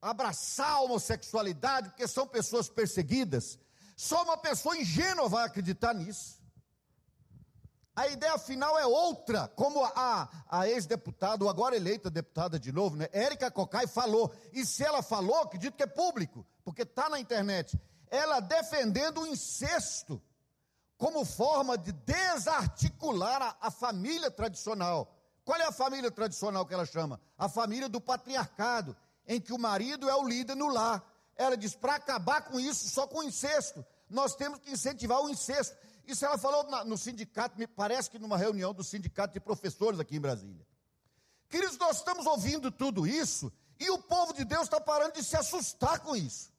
[0.00, 3.58] abraçar a homossexualidade, porque são pessoas perseguidas?
[3.96, 6.43] Só uma pessoa ingênua vai acreditar nisso.
[7.96, 13.08] A ideia final é outra, como a, a ex-deputada, agora eleita deputada de novo, né?
[13.12, 14.34] Érica Cocai falou.
[14.52, 17.78] E se ela falou, acredito que é público, porque está na internet.
[18.10, 20.20] Ela defendendo o incesto
[20.98, 25.14] como forma de desarticular a, a família tradicional.
[25.44, 27.20] Qual é a família tradicional que ela chama?
[27.38, 31.04] A família do patriarcado, em que o marido é o líder no lar.
[31.36, 33.84] Ela diz: para acabar com isso, só com o incesto.
[34.08, 35.76] Nós temos que incentivar o incesto.
[36.06, 40.16] Isso ela falou no sindicato, me parece que numa reunião do sindicato de professores aqui
[40.16, 40.66] em Brasília.
[41.48, 45.36] Queridos, nós estamos ouvindo tudo isso e o povo de Deus está parando de se
[45.36, 46.52] assustar com isso.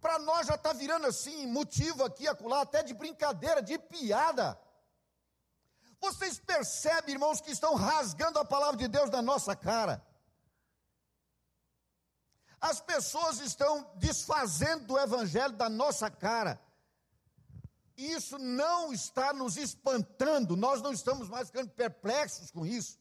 [0.00, 4.58] Para nós já está virando assim, motivo aqui, acolá, até de brincadeira, de piada.
[6.00, 10.04] Vocês percebem, irmãos, que estão rasgando a palavra de Deus na nossa cara.
[12.60, 16.60] As pessoas estão desfazendo o evangelho da nossa cara
[17.98, 22.96] isso não está nos espantando, nós não estamos mais ficando perplexos com isso.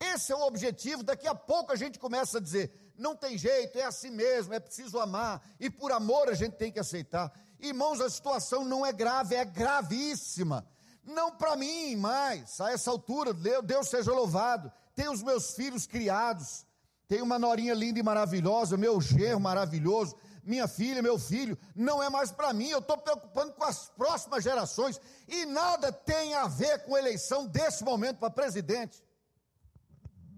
[0.00, 1.04] Esse é o objetivo.
[1.04, 4.58] Daqui a pouco a gente começa a dizer: não tem jeito, é assim mesmo, é
[4.58, 7.32] preciso amar, e por amor a gente tem que aceitar.
[7.60, 10.66] Irmãos, a situação não é grave, é gravíssima.
[11.04, 14.72] Não para mim mais, a essa altura, Deus seja louvado.
[14.94, 16.66] Tenho os meus filhos criados,
[17.06, 22.08] tenho uma norinha linda e maravilhosa, meu genro maravilhoso, minha filha, meu filho, não é
[22.10, 26.84] mais para mim, eu estou preocupando com as próximas gerações, e nada tem a ver
[26.84, 29.02] com eleição desse momento para presidente.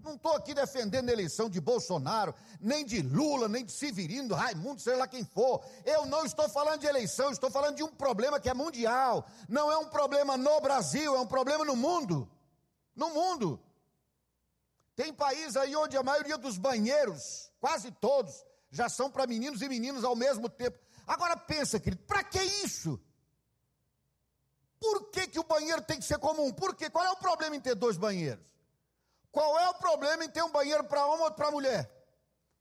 [0.07, 4.79] Não estou aqui defendendo a eleição de Bolsonaro, nem de Lula, nem de Severino, Raimundo,
[4.79, 5.61] sei lá quem for.
[5.83, 9.27] Eu não estou falando de eleição, estou falando de um problema que é mundial.
[9.49, 12.29] Não é um problema no Brasil, é um problema no mundo.
[12.95, 13.59] No mundo.
[14.95, 19.69] Tem país aí onde a maioria dos banheiros, quase todos, já são para meninos e
[19.69, 20.77] meninas ao mesmo tempo.
[21.05, 22.99] Agora pensa, querido, para que isso?
[24.79, 26.51] Por que, que o banheiro tem que ser comum?
[26.51, 26.89] Por quê?
[26.89, 28.45] Qual é o problema em ter dois banheiros?
[29.31, 31.91] Qual é o problema em ter um banheiro para homem ou para mulher?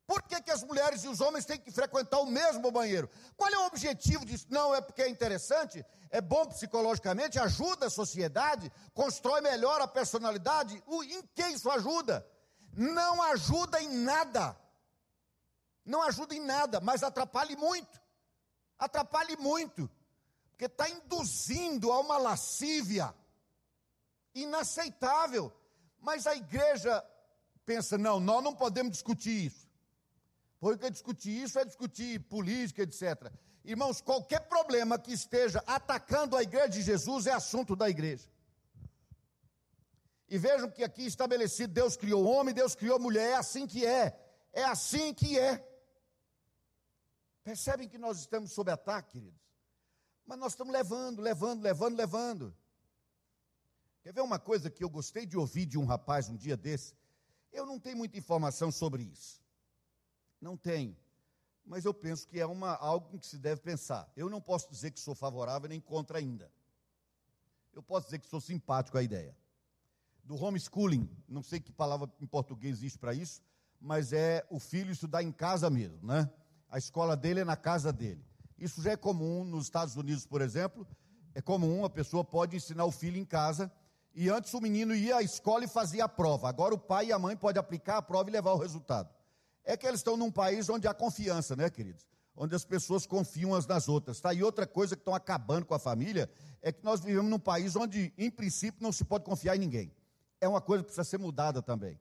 [0.07, 3.11] Por que, que as mulheres e os homens têm que frequentar o mesmo banheiro?
[3.37, 4.47] Qual é o objetivo disso?
[4.49, 10.81] Não é porque é interessante, é bom psicologicamente, ajuda a sociedade, constrói melhor a personalidade.
[10.88, 12.25] Em que isso ajuda?
[12.73, 14.57] Não ajuda em nada
[15.87, 18.01] não ajuda em nada, mas atrapalhe muito.
[18.79, 19.88] Atrapalhe muito.
[20.51, 23.14] Porque está induzindo a uma lascívia
[24.35, 25.53] inaceitável.
[26.01, 27.05] Mas a igreja
[27.64, 29.66] pensa: não, nós não podemos discutir isso.
[30.59, 33.31] Porque discutir isso é discutir política, etc.
[33.64, 38.29] Irmãos, qualquer problema que esteja atacando a igreja de Jesus é assunto da igreja.
[40.29, 44.18] E vejam que aqui estabelecido: Deus criou homem, Deus criou mulher, é assim que é.
[44.53, 45.64] É assim que é.
[47.46, 49.40] Percebem que nós estamos sob ataque, queridos?
[50.26, 52.56] Mas nós estamos levando, levando, levando, levando.
[54.02, 56.96] Quer ver uma coisa que eu gostei de ouvir de um rapaz um dia desse?
[57.52, 59.40] Eu não tenho muita informação sobre isso.
[60.40, 60.96] Não tenho.
[61.64, 64.11] Mas eu penso que é uma, algo que se deve pensar.
[64.16, 66.50] Eu não posso dizer que sou favorável nem contra ainda.
[67.72, 69.37] Eu posso dizer que sou simpático à ideia.
[70.24, 73.40] Do homeschooling, não sei que palavra em português existe para isso,
[73.80, 76.28] mas é o filho estudar em casa mesmo, né?
[76.68, 78.24] A escola dele é na casa dele.
[78.59, 80.87] Isso já é comum nos Estados Unidos, por exemplo.
[81.35, 83.70] É comum, a pessoa pode ensinar o filho em casa.
[84.14, 86.48] E antes o menino ia à escola e fazia a prova.
[86.48, 89.11] Agora o pai e a mãe podem aplicar a prova e levar o resultado.
[89.62, 92.07] É que eles estão num país onde há confiança, né, queridos?
[92.35, 94.20] Onde as pessoas confiam umas nas outras.
[94.20, 94.33] Tá?
[94.33, 96.31] E outra coisa que estão acabando com a família
[96.62, 99.92] é que nós vivemos num país onde, em princípio, não se pode confiar em ninguém.
[100.40, 102.00] É uma coisa que precisa ser mudada também.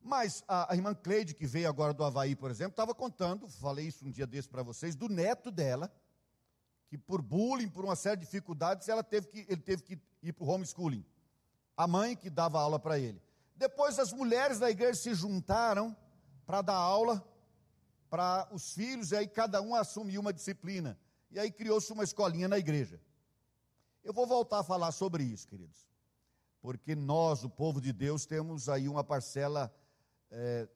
[0.00, 3.86] Mas a, a irmã Cleide, que veio agora do Havaí, por exemplo, estava contando, falei
[3.86, 5.92] isso um dia desse para vocês, do neto dela,
[6.88, 10.32] que por bullying, por uma série de dificuldades, ela teve que, ele teve que ir
[10.32, 11.04] para o homeschooling.
[11.76, 13.22] A mãe que dava aula para ele.
[13.54, 15.96] Depois as mulheres da igreja se juntaram
[16.46, 17.24] para dar aula
[18.08, 20.98] para os filhos, e aí cada um assumiu uma disciplina.
[21.30, 23.00] E aí criou-se uma escolinha na igreja.
[24.02, 25.86] Eu vou voltar a falar sobre isso, queridos.
[26.60, 29.72] Porque nós, o povo de Deus, temos aí uma parcela
[30.30, 30.68] é,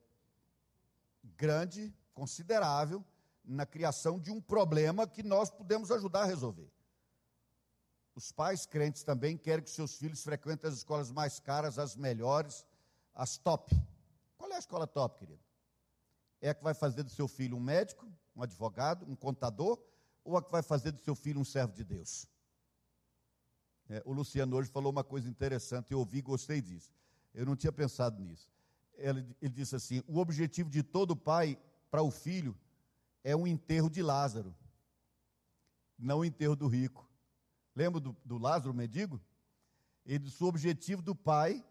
[1.36, 3.04] grande, considerável,
[3.44, 6.70] na criação de um problema que nós podemos ajudar a resolver.
[8.14, 12.64] Os pais crentes também querem que seus filhos frequentem as escolas mais caras, as melhores,
[13.14, 13.74] as top.
[14.36, 15.42] Qual é a escola top, querido?
[16.40, 19.82] É a que vai fazer do seu filho um médico, um advogado, um contador,
[20.22, 22.26] ou a que vai fazer do seu filho um servo de Deus?
[23.88, 26.94] É, o Luciano hoje falou uma coisa interessante, eu ouvi e gostei disso.
[27.34, 28.53] Eu não tinha pensado nisso.
[28.96, 31.58] Ele, ele disse assim: o objetivo de todo pai
[31.90, 32.56] para o filho
[33.22, 34.54] é um enterro de Lázaro,
[35.98, 37.08] não o enterro do rico.
[37.74, 39.20] Lembra do, do Lázaro, mendigo?
[40.04, 41.64] Ele disse: o objetivo do pai,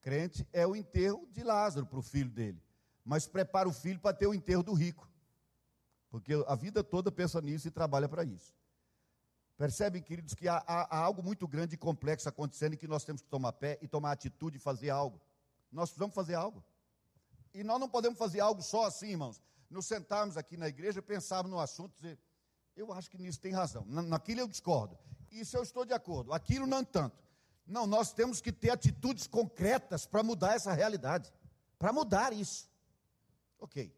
[0.00, 2.60] crente, é o enterro de Lázaro para o filho dele.
[3.04, 5.08] Mas prepara o filho para ter o enterro do rico.
[6.10, 8.54] Porque a vida toda pensa nisso e trabalha para isso.
[9.56, 13.04] Percebem, queridos, que há, há, há, algo muito grande e complexo acontecendo e que nós
[13.04, 15.20] temos que tomar pé e tomar atitude e fazer algo.
[15.72, 16.62] Nós precisamos fazer algo.
[17.54, 19.40] E nós não podemos fazer algo só assim, irmãos
[19.72, 22.18] nos sentarmos aqui na igreja, pensarmos no assunto e dizer,
[22.76, 24.96] eu acho que nisso tem razão, naquilo eu discordo,
[25.30, 27.20] isso eu estou de acordo, aquilo não tanto.
[27.66, 31.32] Não, nós temos que ter atitudes concretas para mudar essa realidade,
[31.78, 32.68] para mudar isso.
[33.58, 33.94] Ok.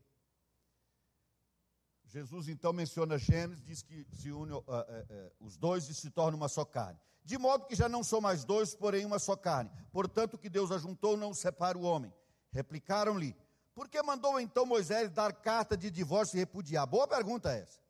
[2.14, 6.12] Jesus então menciona Gênesis, diz que se une uh, uh, uh, os dois e se
[6.12, 6.96] torna uma só carne.
[7.24, 9.68] De modo que já não são mais dois, porém uma só carne.
[9.90, 12.14] Portanto, que Deus ajuntou, não separa o homem.
[12.52, 13.36] Replicaram-lhe:
[13.74, 16.86] por que mandou então Moisés dar carta de divórcio e repudiar?
[16.86, 17.80] Boa pergunta essa.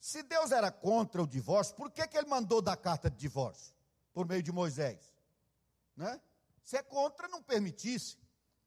[0.00, 3.72] Se Deus era contra o divórcio, por que, que ele mandou dar carta de divórcio?
[4.12, 5.14] Por meio de Moisés.
[5.96, 6.20] Né?
[6.64, 8.18] Se é contra, não permitisse.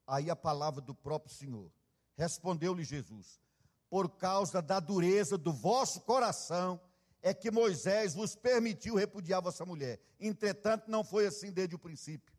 [0.08, 1.70] Aí a palavra do próprio Senhor.
[2.16, 3.42] Respondeu-lhe Jesus:
[3.90, 6.80] Por causa da dureza do vosso coração,
[7.22, 10.00] é que Moisés vos permitiu repudiar vossa mulher.
[10.20, 12.34] Entretanto, não foi assim desde o princípio.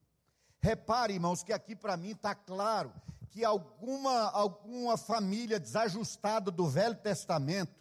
[0.61, 2.92] Repare, irmãos, que aqui para mim está claro
[3.30, 7.78] que alguma, alguma família desajustada do Velho Testamento,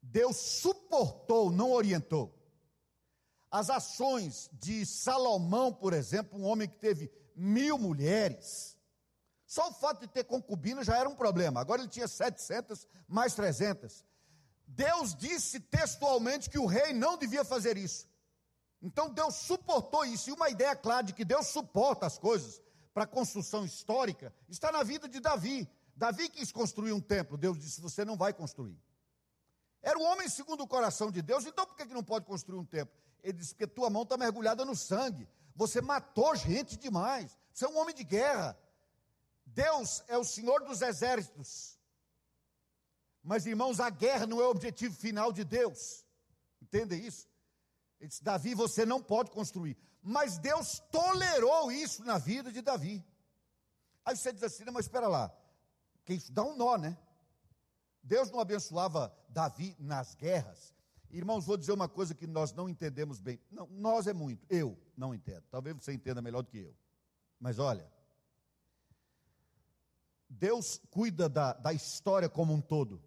[0.00, 2.34] Deus suportou, não orientou.
[3.50, 8.77] As ações de Salomão, por exemplo, um homem que teve mil mulheres,
[9.48, 11.58] só o fato de ter concubina já era um problema.
[11.58, 14.04] Agora ele tinha 700 mais 300.
[14.66, 18.06] Deus disse textualmente que o rei não devia fazer isso.
[18.82, 20.28] Então Deus suportou isso.
[20.28, 22.60] E uma ideia clara de que Deus suporta as coisas
[22.92, 25.66] para a construção histórica está na vida de Davi.
[25.96, 28.78] Davi quis construir um templo, Deus disse: Você não vai construir.
[29.82, 32.66] Era o homem segundo o coração de Deus, então por que não pode construir um
[32.66, 32.94] templo?
[33.22, 37.68] Ele disse: Porque tua mão está mergulhada no sangue, você matou gente demais, você é
[37.68, 38.54] um homem de guerra.
[39.58, 41.76] Deus é o Senhor dos exércitos.
[43.24, 46.06] Mas, irmãos, a guerra não é o objetivo final de Deus.
[46.62, 47.28] Entendem isso?
[47.98, 49.76] Ele disse: Davi, você não pode construir.
[50.00, 53.04] Mas Deus tolerou isso na vida de Davi.
[54.04, 55.36] Aí você diz assim, mas espera lá,
[56.04, 56.96] que isso dá um nó, né?
[58.00, 60.72] Deus não abençoava Davi nas guerras.
[61.10, 63.40] Irmãos, vou dizer uma coisa que nós não entendemos bem.
[63.50, 65.42] Não, nós é muito, eu não entendo.
[65.50, 66.76] Talvez você entenda melhor do que eu.
[67.40, 67.90] Mas olha,
[70.28, 73.02] Deus cuida da, da história como um todo.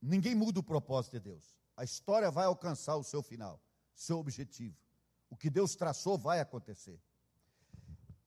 [0.00, 1.56] Ninguém muda o propósito de Deus.
[1.76, 3.60] A história vai alcançar o seu final,
[3.94, 4.76] seu objetivo.
[5.30, 7.00] O que Deus traçou vai acontecer.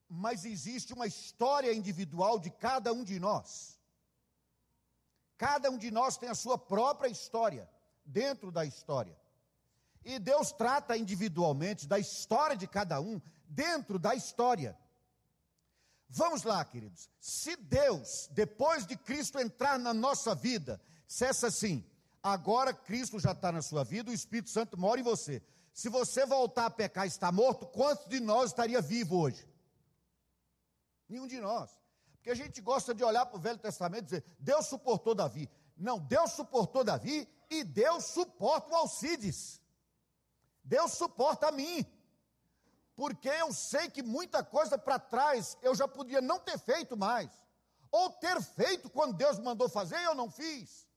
[0.07, 3.79] Mas existe uma história individual de cada um de nós.
[5.37, 7.69] Cada um de nós tem a sua própria história,
[8.05, 9.17] dentro da história.
[10.03, 14.77] E Deus trata individualmente da história de cada um, dentro da história.
[16.13, 17.09] Vamos lá, queridos.
[17.21, 21.85] Se Deus, depois de Cristo entrar na nossa vida, dissesse assim:
[22.21, 25.41] agora Cristo já está na sua vida, o Espírito Santo mora em você.
[25.73, 29.47] Se você voltar a pecar e estar morto, quantos de nós estaria vivo hoje?
[31.07, 31.71] Nenhum de nós.
[32.11, 35.49] Porque a gente gosta de olhar para o Velho Testamento e dizer, Deus suportou Davi.
[35.77, 39.61] Não, Deus suportou Davi e Deus suporta o Alcides.
[40.61, 41.85] Deus suporta a mim.
[42.95, 47.31] Porque eu sei que muita coisa para trás eu já podia não ter feito mais.
[47.91, 50.87] Ou ter feito quando Deus mandou fazer e eu não fiz.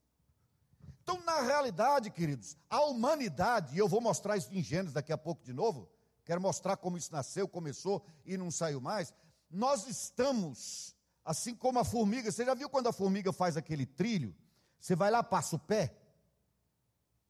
[1.02, 5.18] Então, na realidade, queridos, a humanidade, e eu vou mostrar isso em Gênesis daqui a
[5.18, 5.86] pouco de novo,
[6.24, 9.12] quero mostrar como isso nasceu, começou e não saiu mais.
[9.50, 14.34] nós estamos, assim como a formiga, você já viu quando a formiga faz aquele trilho?
[14.80, 15.94] Você vai lá, passa o pé,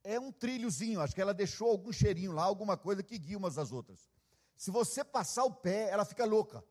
[0.04, 3.58] é um trilhozinho, acho que ela deixou algum cheirinho lá, alguma coisa que guia umas
[3.58, 4.13] às outras.
[4.56, 6.64] Se você passar o pé, ela fica louca.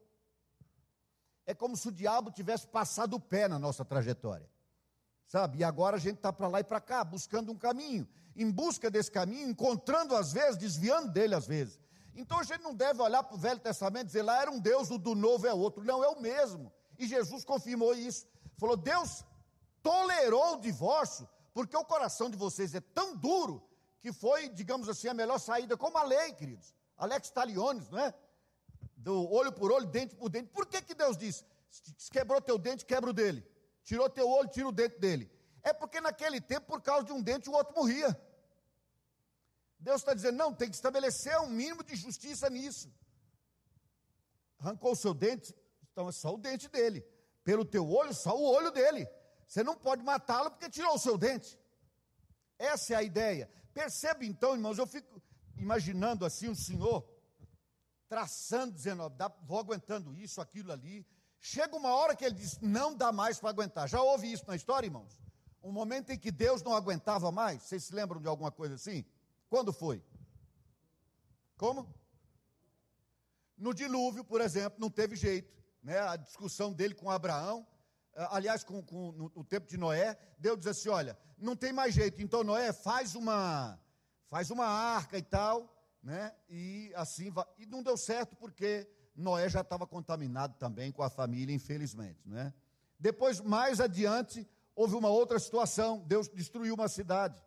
[1.45, 4.49] É como se o diabo tivesse passado o pé na nossa trajetória.
[5.27, 5.59] Sabe?
[5.59, 8.07] E agora a gente está para lá e para cá, buscando um caminho.
[8.35, 11.79] Em busca desse caminho, encontrando às vezes, desviando dele às vezes.
[12.15, 14.59] Então a gente não deve olhar para o Velho Testamento e dizer lá era um
[14.59, 15.83] Deus, o do novo é outro.
[15.83, 16.71] Não, é o mesmo.
[16.97, 18.27] E Jesus confirmou isso.
[18.57, 19.25] Falou: Deus
[19.81, 23.67] tolerou o divórcio porque o coração de vocês é tão duro
[24.01, 26.73] que foi, digamos assim, a melhor saída, como a lei, queridos.
[26.97, 28.13] Alex Taliones, não é?
[28.95, 30.49] Do olho por olho, dente por dente.
[30.49, 31.45] Por que, que Deus disse?
[31.69, 33.45] Se quebrou teu dente, quebra o dele.
[33.83, 35.29] Tirou teu olho, tira o dente dele.
[35.61, 38.17] É porque naquele tempo, por causa de um dente, o outro morria.
[39.79, 42.89] Deus está dizendo, não, tem que estabelecer um mínimo de justiça nisso.
[44.59, 45.53] Arrancou o seu dente,
[45.91, 47.05] então é só o dente dele.
[47.43, 49.05] Pelo teu olho, só o olho dele.
[49.45, 51.59] Você não pode matá-lo porque tirou o seu dente.
[52.57, 53.51] Essa é a ideia.
[53.73, 55.21] Percebe então, irmãos, eu fico
[55.63, 57.07] imaginando assim um senhor
[58.07, 59.11] traçando, dizendo, ó,
[59.43, 61.05] vou aguentando isso, aquilo ali.
[61.39, 63.89] Chega uma hora que ele diz, não dá mais para aguentar.
[63.89, 65.19] Já houve isso na história, irmãos?
[65.63, 67.63] Um momento em que Deus não aguentava mais.
[67.63, 69.03] Vocês se lembram de alguma coisa assim?
[69.49, 70.03] Quando foi?
[71.57, 71.91] Como?
[73.57, 75.51] No dilúvio, por exemplo, não teve jeito.
[75.81, 75.99] Né?
[75.99, 77.65] A discussão dele com Abraão,
[78.15, 81.73] ah, aliás, com, com, no, no, tempo de Noé, Deus diz assim: olha, não tem
[81.73, 83.79] mais jeito, então Noé faz uma,
[84.33, 85.71] faz uma arca e tal,
[86.01, 86.33] né?
[86.49, 87.45] E assim vai.
[87.59, 92.51] E não deu certo porque Noé já estava contaminado também com a família, infelizmente, né?
[92.99, 95.99] Depois, mais adiante, houve uma outra situação.
[96.07, 97.39] Deus destruiu uma cidade,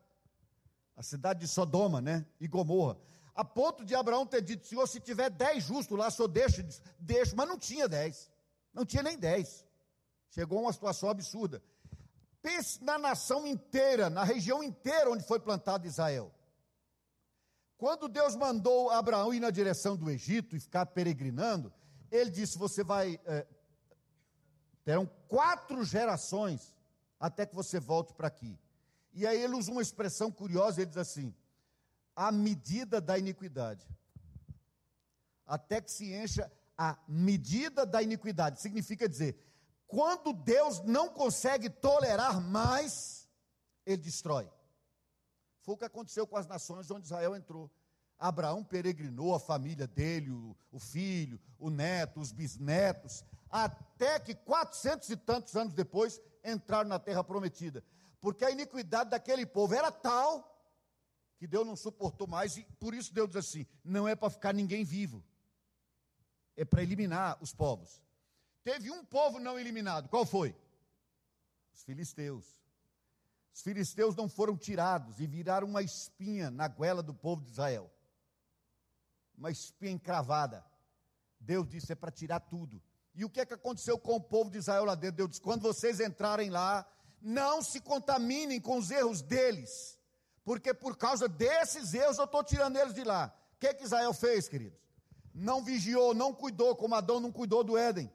[0.97, 2.25] a cidade de Sodoma, né?
[2.39, 2.97] E Gomorra.
[3.35, 6.65] A ponto de Abraão ter dito: Senhor, se tiver dez justos lá, só deixo,
[7.01, 7.35] deixo.
[7.35, 8.31] Mas não tinha dez,
[8.73, 9.67] não tinha nem dez.
[10.31, 11.61] Chegou uma situação absurda.
[12.41, 16.33] Pense na nação inteira, na região inteira onde foi plantado Israel.
[17.79, 21.73] Quando Deus mandou Abraão ir na direção do Egito e ficar peregrinando,
[22.11, 23.21] ele disse: Você vai.
[23.25, 23.47] É,
[24.85, 26.75] terão quatro gerações
[27.19, 28.59] até que você volte para aqui.
[29.13, 31.35] E aí ele usa uma expressão curiosa: ele diz assim,
[32.15, 33.87] a medida da iniquidade.
[35.47, 38.61] Até que se encha a medida da iniquidade.
[38.61, 39.39] Significa dizer,
[39.87, 43.29] quando Deus não consegue tolerar mais,
[43.85, 44.51] ele destrói.
[45.67, 47.69] Foi o que aconteceu com as nações onde Israel entrou.
[48.17, 55.11] Abraão peregrinou a família dele, o, o, filho, o neto, os bisnetos, até que quatrocentos
[55.11, 57.83] e tantos anos depois entraram na terra prometida.
[58.21, 60.53] Porque a iniquidade daquele povo era tal
[61.37, 64.55] que Deus não suportou mais, e por isso Deus diz assim: não é para ficar
[64.55, 65.23] ninguém vivo,
[66.57, 68.01] é para eliminar os povos.
[68.63, 70.09] Teve um povo não eliminado.
[70.09, 70.57] Qual foi?
[71.75, 72.66] Os filisteus.
[73.57, 77.91] Os filisteus não foram tirados e viraram uma espinha na goela do povo de Israel.
[79.35, 80.63] Uma espinha encravada.
[81.41, 82.83] Deus disse: é para tirar tudo.
[83.15, 85.17] E o que é que aconteceu com o povo de Israel lá dentro?
[85.17, 86.87] Deus disse: quando vocês entrarem lá,
[87.19, 89.99] não se contaminem com os erros deles,
[90.45, 93.35] porque por causa desses erros eu estou tirando eles de lá.
[93.55, 94.79] O que, é que Israel fez, queridos?
[95.33, 98.13] Não vigiou, não cuidou, como Adão não cuidou do Éden.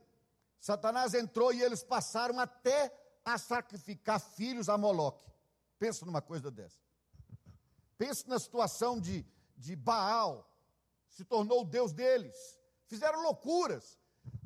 [0.60, 5.30] Satanás entrou e eles passaram até a sacrificar filhos a Moloque.
[5.82, 6.77] Pensa numa coisa dessa.
[7.97, 9.25] Pensa na situação de,
[9.57, 10.47] de Baal,
[11.09, 12.38] se tornou o Deus deles.
[12.86, 13.97] Fizeram loucuras,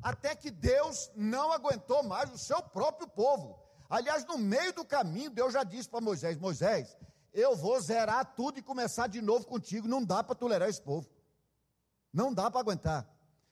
[0.02, 3.62] até que Deus não aguentou mais o seu próprio povo.
[3.90, 6.96] Aliás, no meio do caminho, Deus já disse para Moisés: Moisés,
[7.34, 9.86] eu vou zerar tudo e começar de novo contigo.
[9.86, 11.06] Não dá para tolerar esse povo.
[12.10, 13.06] Não dá para aguentar.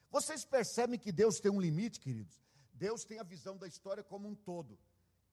[0.09, 2.41] Vocês percebem que Deus tem um limite, queridos?
[2.73, 4.75] Deus tem a visão da história como um todo.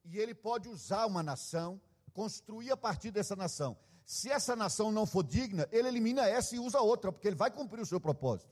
[0.04, 1.80] E ele pode usar uma nação,
[2.12, 3.76] construir a partir dessa nação.
[4.04, 7.50] Se essa nação não for digna, ele elimina essa e usa outra, porque ele vai
[7.50, 8.50] cumprir o seu propósito.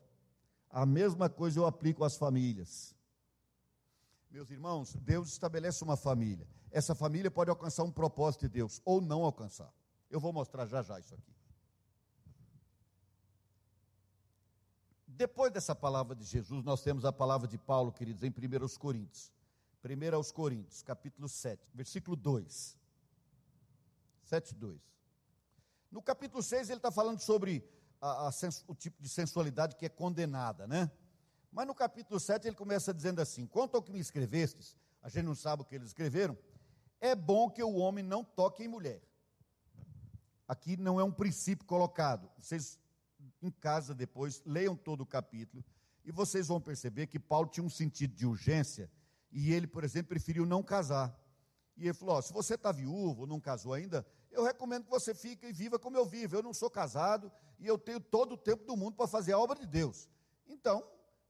[0.70, 2.94] A mesma coisa eu aplico às famílias.
[4.30, 6.46] Meus irmãos, Deus estabelece uma família.
[6.70, 9.72] Essa família pode alcançar um propósito de Deus ou não alcançar.
[10.08, 11.34] Eu vou mostrar já já isso aqui.
[15.06, 19.30] Depois dessa palavra de Jesus, nós temos a palavra de Paulo, queridos, em 1 Coríntios.
[19.84, 22.79] 1 aos Coríntios, capítulo 7, versículo 2.
[24.30, 24.80] 7, 2.
[25.90, 27.68] No capítulo 6, ele está falando sobre
[28.00, 28.30] a, a,
[28.68, 30.88] o tipo de sensualidade que é condenada, né?
[31.50, 35.24] Mas no capítulo 7 ele começa dizendo assim: Quanto ao que me escrevestes, a gente
[35.24, 36.38] não sabe o que eles escreveram,
[37.00, 39.02] é bom que o homem não toque em mulher.
[40.46, 42.30] Aqui não é um princípio colocado.
[42.38, 42.78] Vocês
[43.42, 45.64] em casa depois, leiam todo o capítulo,
[46.04, 48.90] E vocês vão perceber que Paulo tinha um sentido de urgência
[49.30, 51.14] e ele, por exemplo, preferiu não casar.
[51.76, 55.46] E ele falou: se você está viúvo, não casou ainda, eu recomendo que você fique
[55.46, 56.36] e viva como eu vivo.
[56.36, 59.38] Eu não sou casado e eu tenho todo o tempo do mundo para fazer a
[59.38, 60.08] obra de Deus.
[60.46, 60.84] Então,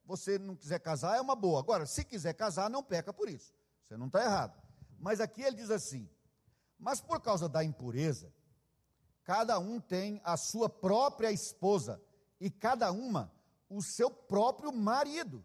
[0.05, 1.61] você não quiser casar, é uma boa.
[1.61, 3.55] Agora, se quiser casar, não peca por isso.
[3.87, 4.61] Você não está errado.
[4.99, 6.09] Mas aqui ele diz assim:
[6.81, 8.33] mas por causa da impureza,
[9.23, 12.03] cada um tem a sua própria esposa
[12.41, 13.31] e cada uma
[13.69, 15.45] o seu próprio marido.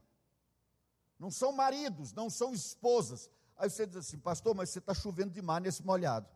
[1.19, 3.29] Não são maridos, não são esposas.
[3.57, 6.27] Aí você diz assim, pastor, mas você está chovendo demais nesse molhado.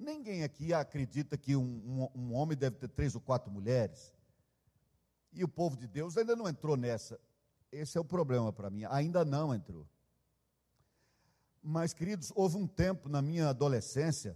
[0.00, 4.14] Ninguém aqui acredita que um, um, um, homem deve ter três ou quatro mulheres.
[5.30, 7.20] E o povo de Deus ainda não entrou nessa.
[7.70, 8.84] Esse é o problema para mim.
[8.86, 9.86] Ainda não entrou.
[11.62, 14.34] Mas, queridos, houve um tempo na minha adolescência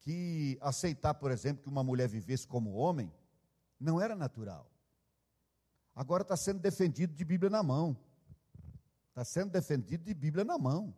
[0.00, 3.10] que aceitar, por exemplo, que uma mulher vivesse como homem
[3.80, 4.70] não era natural.
[5.94, 7.96] Agora está sendo defendido de Bíblia na mão.
[9.08, 10.94] Está sendo defendido de Bíblia na mão.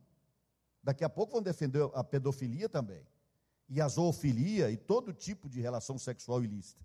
[0.82, 3.06] Daqui a pouco vão defender a pedofilia também
[3.68, 6.84] e a zoofilia e todo tipo de relação sexual ilícita.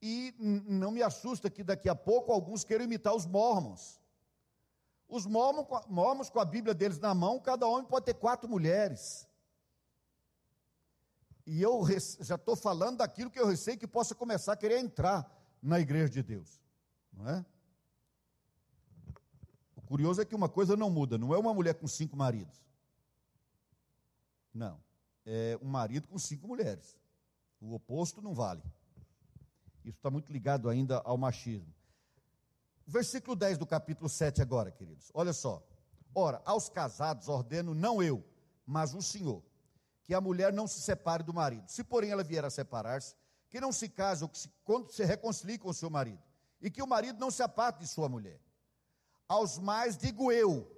[0.00, 4.00] E não me assusta que daqui a pouco alguns queiram imitar os mormons.
[5.08, 9.28] Os mormons, com a Bíblia deles na mão, cada homem pode ter quatro mulheres.
[11.46, 11.84] E eu
[12.20, 15.30] já estou falando daquilo que eu receio que possa começar a querer entrar
[15.62, 16.60] na igreja de Deus.
[17.12, 17.44] Não é?
[19.76, 22.64] O curioso é que uma coisa não muda, não é uma mulher com cinco maridos.
[24.52, 24.80] Não
[25.24, 26.98] é, um marido com cinco mulheres.
[27.60, 28.62] O oposto não vale.
[29.84, 31.72] Isso está muito ligado ainda ao machismo.
[32.86, 35.10] Versículo 10 do capítulo 7 agora, queridos.
[35.14, 35.66] Olha só.
[36.14, 38.22] Ora, aos casados ordeno não eu,
[38.66, 39.42] mas o Senhor,
[40.02, 41.68] que a mulher não se separe do marido.
[41.68, 43.16] Se porém ela vier a separar-se,
[43.48, 46.22] que não se case ou que se, quando se reconcilie com o seu marido,
[46.60, 48.40] e que o marido não se aparte de sua mulher.
[49.28, 50.70] Aos mais digo eu,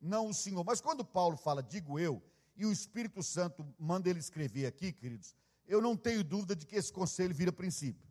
[0.00, 0.64] não o Senhor.
[0.64, 2.22] Mas quando Paulo fala digo eu,
[2.56, 5.34] e o Espírito Santo manda ele escrever aqui, queridos,
[5.66, 8.06] eu não tenho dúvida de que esse conselho vira princípio.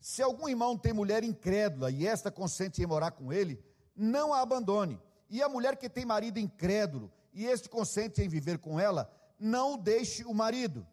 [0.00, 3.62] Se algum irmão tem mulher incrédula e esta consente em morar com ele,
[3.96, 5.00] não a abandone.
[5.30, 9.78] E a mulher que tem marido incrédulo e este consente em viver com ela, não
[9.78, 10.86] deixe o marido.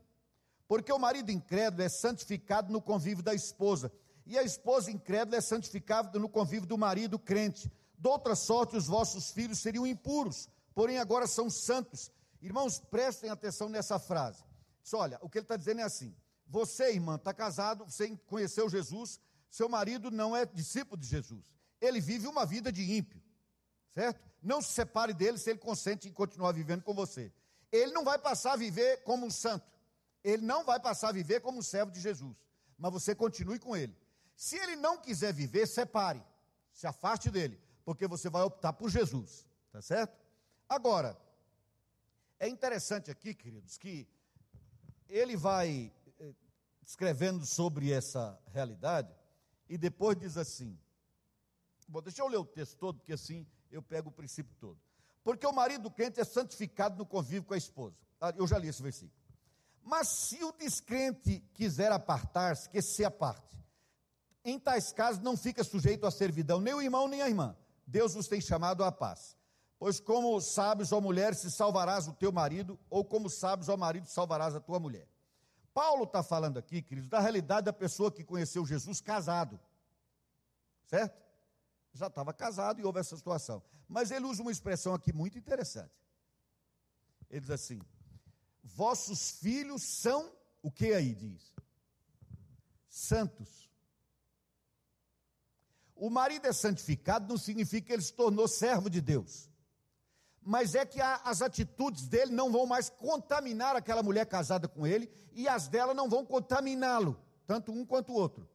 [0.68, 3.92] Porque o marido incrédulo é santificado no convívio da esposa,
[4.26, 7.72] e a esposa incrédula é santificada no convívio do marido crente.
[7.98, 12.12] De outra sorte, os vossos filhos seriam impuros, porém agora são santos
[12.42, 14.44] Irmãos, prestem atenção nessa frase.
[14.82, 16.16] Diz, olha, o que ele está dizendo é assim:
[16.48, 19.20] você, irmã, está casado, você conheceu Jesus,
[19.50, 21.44] seu marido não é discípulo de Jesus.
[21.82, 23.22] Ele vive uma vida de ímpio,
[23.92, 24.20] certo?
[24.42, 27.32] Não se separe dele se ele consente em continuar vivendo com você.
[27.72, 29.70] Ele não vai passar a viver como um santo.
[30.24, 32.36] Ele não vai passar a viver como um servo de Jesus.
[32.78, 33.96] Mas você continue com ele.
[34.36, 36.24] Se ele não quiser viver, separe.
[36.72, 39.46] Se afaste dele, porque você vai optar por Jesus.
[39.72, 40.18] Tá certo?
[40.68, 41.18] Agora,
[42.40, 44.08] é interessante aqui, queridos, que
[45.10, 46.34] ele vai eh,
[46.82, 49.14] escrevendo sobre essa realidade
[49.68, 50.80] e depois diz assim.
[51.88, 54.80] Bom, deixa eu ler o texto todo, porque assim eu pego o princípio todo.
[55.24, 57.96] Porque o marido do crente é santificado no convívio com a esposa.
[58.22, 59.14] Ah, eu já li esse versículo.
[59.84, 63.58] Mas se o descrente quiser apartar-se, que se aparte.
[64.44, 67.56] Em tais casos não fica sujeito à servidão, nem o irmão nem a irmã.
[67.86, 69.36] Deus os tem chamado à paz.
[69.80, 74.08] Pois como sabes, ó mulher, se salvarás o teu marido, ou como sabes, ó marido,
[74.08, 75.08] salvarás a tua mulher.
[75.74, 79.58] Paulo está falando aqui, queridos, da realidade da pessoa que conheceu Jesus casado.
[80.86, 81.24] Certo?
[81.94, 83.64] Já estava casado e houve essa situação.
[83.88, 85.94] Mas ele usa uma expressão aqui muito interessante.
[87.30, 87.80] Ele diz assim:
[88.62, 90.30] Vossos filhos são
[90.62, 91.54] o que aí diz?
[92.90, 93.70] Santos.
[95.96, 99.49] O marido é santificado não significa que ele se tornou servo de Deus
[100.50, 104.88] mas é que a, as atitudes dele não vão mais contaminar aquela mulher casada com
[104.88, 108.50] ele, e as dela não vão contaminá-lo, tanto um quanto o outro.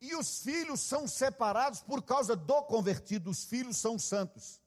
[0.00, 4.60] E os filhos são separados por causa do convertido, os filhos são santos.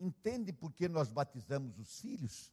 [0.00, 2.50] Entende por que nós batizamos os filhos?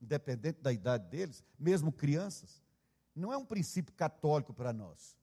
[0.00, 2.62] Independente da idade deles, mesmo crianças.
[3.14, 5.14] Não é um princípio católico para nós.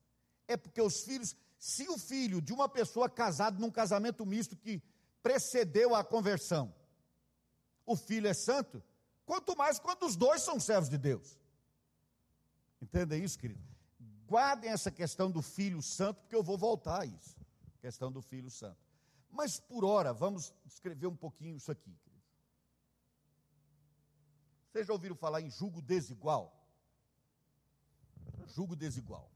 [0.48, 4.84] É porque os filhos, se o filho de uma pessoa casada num casamento misto que
[5.22, 6.74] precedeu a conversão.
[7.86, 8.84] O filho é santo,
[9.26, 11.40] quanto mais quando os dois são servos de Deus.
[12.82, 13.68] Entendem isso, querido?
[14.28, 17.36] Guardem essa questão do filho santo, porque eu vou voltar a isso.
[17.82, 18.78] Questão do filho santo.
[19.32, 21.96] Mas por hora, vamos escrever um pouquinho isso aqui.
[24.72, 26.56] Vocês já ouviram falar em julgo desigual?
[28.46, 29.32] Julgo desigual.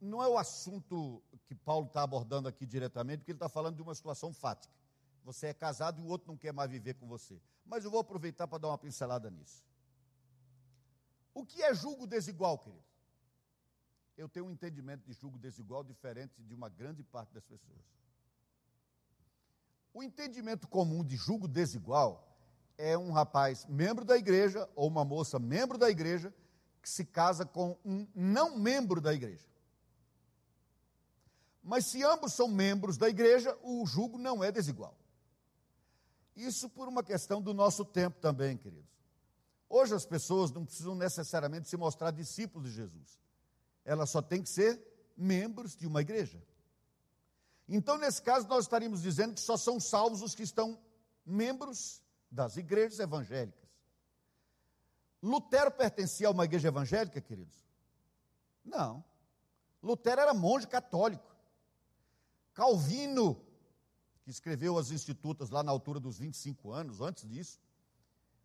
[0.00, 1.22] não é o assunto
[1.54, 4.74] que Paulo está abordando aqui diretamente, porque ele está falando de uma situação fática.
[5.24, 7.40] Você é casado e o outro não quer mais viver com você.
[7.64, 9.64] Mas eu vou aproveitar para dar uma pincelada nisso.
[11.34, 12.84] O que é julgo desigual, querido?
[14.16, 17.80] Eu tenho um entendimento de julgo desigual diferente de uma grande parte das pessoas.
[19.94, 22.28] O entendimento comum de julgo desigual
[22.76, 26.34] é um rapaz membro da igreja ou uma moça membro da igreja
[26.80, 29.51] que se casa com um não membro da igreja.
[31.62, 34.96] Mas se ambos são membros da igreja, o julgo não é desigual.
[36.34, 38.90] Isso por uma questão do nosso tempo também, queridos.
[39.68, 43.20] Hoje as pessoas não precisam necessariamente se mostrar discípulos de Jesus.
[43.84, 44.80] Elas só têm que ser
[45.16, 46.42] membros de uma igreja.
[47.68, 50.78] Então, nesse caso, nós estaríamos dizendo que só são salvos os que estão
[51.24, 53.62] membros das igrejas evangélicas.
[55.22, 57.56] Lutero pertencia a uma igreja evangélica, queridos?
[58.64, 59.04] Não.
[59.82, 61.31] Lutero era monge católico.
[62.54, 63.40] Calvino,
[64.22, 67.60] que escreveu as Institutas lá na altura dos 25 anos, antes disso,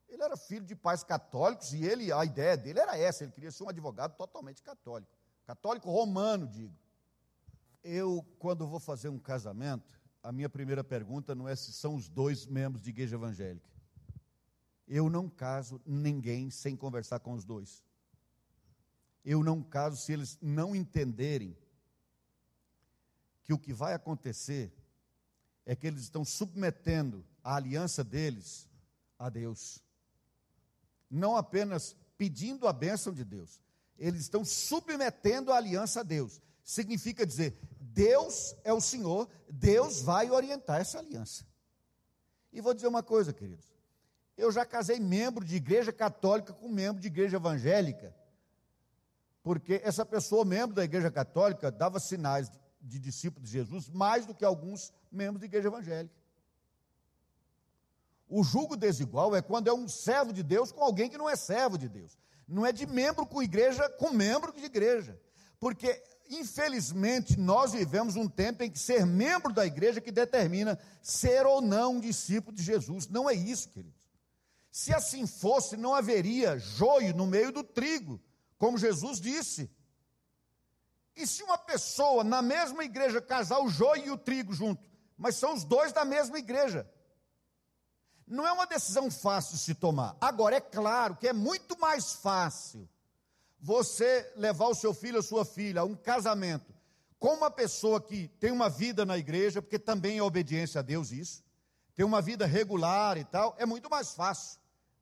[0.08, 3.51] ele era filho de pais católicos e ele, a ideia dele era essa, ele queria
[3.51, 5.12] ser um advogado totalmente católico.
[5.45, 6.74] Católico romano, digo.
[7.84, 12.10] Eu, quando vou fazer um casamento, a minha primeira pergunta não é se são os
[12.10, 13.70] dois membros de igreja evangélica.
[14.88, 17.84] Eu não caso ninguém sem conversar com os dois.
[19.24, 21.55] Eu não caso se eles não entenderem
[23.47, 24.73] que o que vai acontecer
[25.65, 28.67] é que eles estão submetendo a aliança deles
[29.17, 29.81] a Deus.
[31.09, 33.61] Não apenas pedindo a bênção de Deus,
[33.97, 36.41] eles estão submetendo a aliança a Deus.
[36.61, 41.47] Significa dizer, Deus é o Senhor, Deus vai orientar essa aliança.
[42.51, 43.65] E vou dizer uma coisa, queridos.
[44.35, 48.13] Eu já casei membro de igreja católica com membro de igreja evangélica.
[49.41, 52.51] Porque essa pessoa, membro da igreja católica, dava sinais
[52.82, 56.15] de, de discípulo de Jesus mais do que alguns membros de igreja evangélica.
[58.30, 61.36] O julgo desigual é quando é um servo de Deus com alguém que não é
[61.36, 62.17] servo de Deus.
[62.47, 65.19] Não é de membro com igreja com membro de igreja.
[65.59, 71.45] Porque, infelizmente, nós vivemos um tempo em que ser membro da igreja que determina ser
[71.45, 73.07] ou não um discípulo de Jesus.
[73.07, 73.97] Não é isso, queridos.
[74.71, 78.21] Se assim fosse, não haveria joio no meio do trigo,
[78.57, 79.69] como Jesus disse.
[81.18, 84.88] E se uma pessoa na mesma igreja casar o joio e o trigo junto,
[85.18, 86.88] mas são os dois da mesma igreja,
[88.28, 90.15] não é uma decisão fácil de se tomar.
[90.22, 92.88] Agora, é claro que é muito mais fácil
[93.59, 96.72] você levar o seu filho ou sua filha a um casamento
[97.18, 101.11] com uma pessoa que tem uma vida na igreja, porque também é obediência a Deus
[101.11, 101.43] isso,
[101.95, 104.59] tem uma vida regular e tal, é muito mais fácil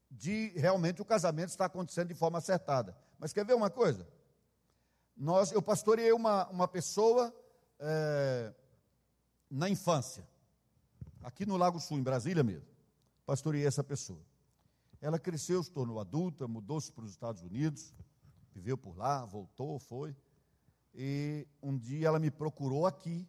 [0.10, 2.96] de realmente o casamento estar acontecendo de forma acertada.
[3.20, 4.08] Mas quer ver uma coisa?
[5.16, 7.34] Nós, eu pastoreei uma, uma pessoa
[7.80, 8.54] é,
[9.50, 10.28] na infância,
[11.24, 12.68] aqui no Lago Sul, em Brasília mesmo.
[13.26, 14.22] Pastoreei essa pessoa.
[15.00, 17.94] Ela cresceu, se tornou adulta, mudou-se para os Estados Unidos,
[18.54, 20.16] viveu por lá, voltou, foi.
[20.94, 23.28] E um dia ela me procurou aqui,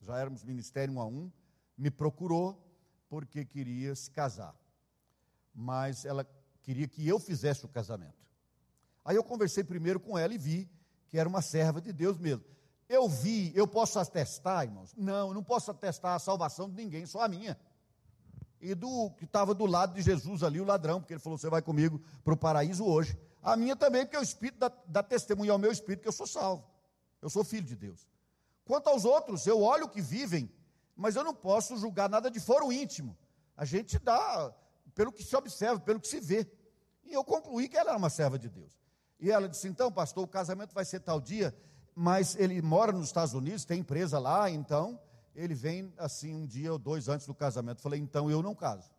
[0.00, 1.30] já éramos ministério um a um,
[1.76, 2.66] me procurou
[3.08, 4.54] porque queria se casar.
[5.52, 6.24] Mas ela
[6.62, 8.29] queria que eu fizesse o casamento.
[9.04, 10.70] Aí eu conversei primeiro com ela e vi
[11.08, 12.44] que era uma serva de Deus mesmo.
[12.88, 14.92] Eu vi, eu posso atestar, irmãos?
[14.96, 17.58] Não, eu não posso atestar a salvação de ninguém, só a minha.
[18.60, 21.48] E do que estava do lado de Jesus ali, o ladrão, porque ele falou: Você
[21.48, 23.18] vai comigo para o paraíso hoje.
[23.42, 26.26] A minha também, porque o Espírito dá, dá testemunho ao meu Espírito que eu sou
[26.26, 26.68] salvo.
[27.22, 28.06] Eu sou filho de Deus.
[28.64, 30.52] Quanto aos outros, eu olho o que vivem,
[30.94, 33.16] mas eu não posso julgar nada de foro íntimo.
[33.56, 34.54] A gente dá
[34.94, 36.46] pelo que se observa, pelo que se vê.
[37.04, 38.78] E eu concluí que ela era uma serva de Deus.
[39.20, 41.54] E ela disse: Então, pastor, o casamento vai ser tal dia,
[41.94, 44.98] mas ele mora nos Estados Unidos, tem empresa lá, então
[45.34, 47.82] ele vem assim um dia ou dois antes do casamento.
[47.82, 48.90] Falei: Então eu não caso.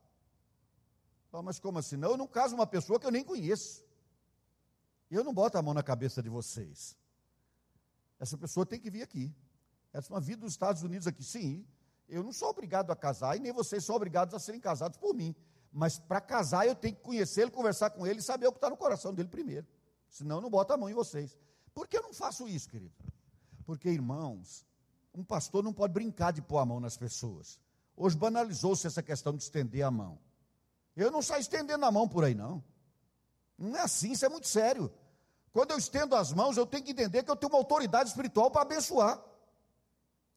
[1.32, 1.95] Falei, mas como assim?
[1.95, 3.84] Não, eu não caso uma pessoa que eu nem conheço.
[5.09, 6.97] Eu não boto a mão na cabeça de vocês.
[8.19, 9.34] Essa pessoa tem que vir aqui.
[9.93, 11.24] Essa é uma vida dos Estados Unidos aqui.
[11.24, 11.65] Sim,
[12.07, 15.13] eu não sou obrigado a casar e nem vocês são obrigados a serem casados por
[15.13, 15.34] mim.
[15.72, 18.69] Mas para casar eu tenho que conhecê-lo, conversar com ele e saber o que está
[18.69, 19.65] no coração dele primeiro.
[20.12, 21.38] Senão não boto a mão em vocês.
[21.74, 22.93] Por que eu não faço isso, querido?
[23.66, 24.68] Porque, irmãos,
[25.16, 27.57] um pastor não pode brincar de pôr a mão nas pessoas.
[27.95, 30.20] Hoje banalizou-se essa questão de estender a mão.
[30.97, 32.62] Eu não saio estendendo a mão por aí, não.
[33.57, 34.91] Não é assim, isso é muito sério.
[35.53, 38.51] Quando eu estendo as mãos, eu tenho que entender que eu tenho uma autoridade espiritual
[38.51, 39.24] para abençoar.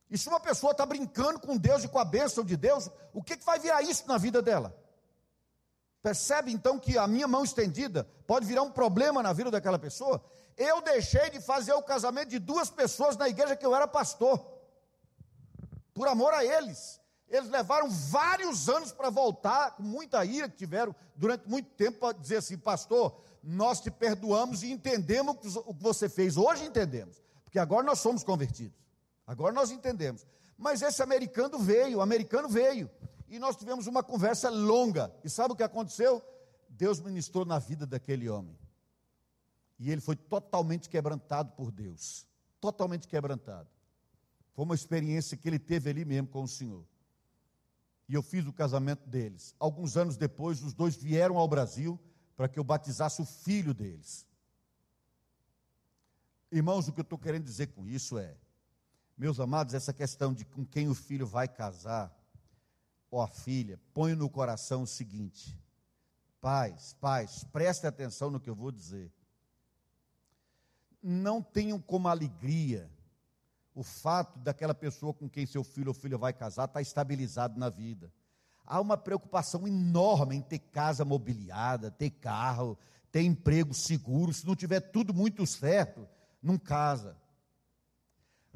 [0.09, 3.23] E se uma pessoa está brincando com Deus e com a bênção de Deus, o
[3.23, 4.84] que, que vai virar isso na vida dela?
[6.05, 10.23] Percebe então que a minha mão estendida pode virar um problema na vida daquela pessoa?
[10.55, 14.39] Eu deixei de fazer o casamento de duas pessoas na igreja que eu era pastor,
[15.95, 17.01] por amor a eles.
[17.27, 22.13] Eles levaram vários anos para voltar, com muita ira que tiveram durante muito tempo, para
[22.13, 26.37] dizer assim: Pastor, nós te perdoamos e entendemos o que você fez.
[26.37, 28.77] Hoje entendemos, porque agora nós somos convertidos.
[29.27, 30.27] Agora nós entendemos.
[30.59, 32.91] Mas esse americano veio, o americano veio
[33.35, 35.13] e nós tivemos uma conversa longa.
[35.25, 36.23] E sabe o que aconteceu?
[36.69, 38.57] Deus ministrou na vida daquele homem.
[39.77, 42.29] E ele foi totalmente quebrantado por Deus.
[42.61, 43.69] Totalmente quebrantado.
[44.53, 46.87] Foi uma experiência que ele teve ali mesmo com o Senhor.
[48.09, 49.53] E eu fiz o casamento deles.
[49.59, 51.99] Alguns anos depois, os dois vieram ao Brasil
[52.37, 54.25] para que eu batizasse o filho deles.
[56.53, 58.37] Irmãos, o que eu estou querendo dizer com isso é:
[59.19, 62.15] meus amados, essa questão de com quem o filho vai casar
[63.17, 65.59] ó filha, põe no coração o seguinte:
[66.41, 69.13] pais, pais, preste atenção no que eu vou dizer.
[71.03, 72.91] Não tenham como alegria
[73.75, 77.59] o fato daquela pessoa com quem seu filho ou filha vai casar estar tá estabilizado
[77.59, 78.13] na vida.
[78.65, 82.79] Há uma preocupação enorme em ter casa mobiliada, ter carro,
[83.13, 84.33] ter emprego seguro.
[84.33, 86.09] Se não tiver tudo muito certo,
[86.43, 87.17] não casa.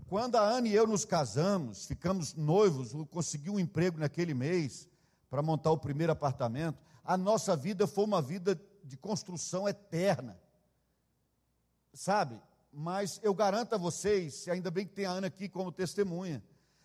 [0.08, 4.88] Quando a Ana e eu nos casamos, ficamos noivos, consegui um emprego naquele mês
[5.28, 10.40] para montar o primeiro apartamento, a nossa vida foi uma vida de construção eterna.
[11.92, 12.40] Sabe?
[12.72, 16.42] Mas eu garanto a vocês, ainda bem que tem a Ana aqui como testemunha,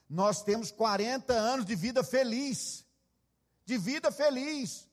[0.09, 2.85] nós temos 40 anos de vida feliz.
[3.65, 4.85] De vida feliz.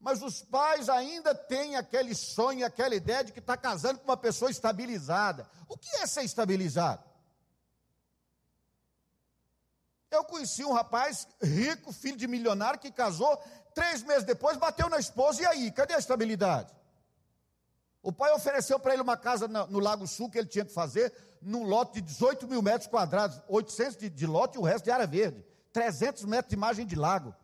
[0.00, 4.16] Mas os pais ainda têm aquele sonho, aquela ideia de que está casando com uma
[4.16, 5.46] pessoa estabilizada.
[5.68, 7.13] O que é ser estabilizado?
[10.14, 13.36] Eu conheci um rapaz rico, filho de milionário, que casou,
[13.74, 16.72] três meses depois bateu na esposa, e aí, cadê a estabilidade?
[18.02, 20.72] O pai ofereceu para ele uma casa no, no, Lago Sul que ele tinha que
[20.72, 24.84] fazer, num lote de 18 mil metros quadrados, 800 de, de lote e o resto
[24.84, 27.34] de área verde, 300 metros de margem de lago.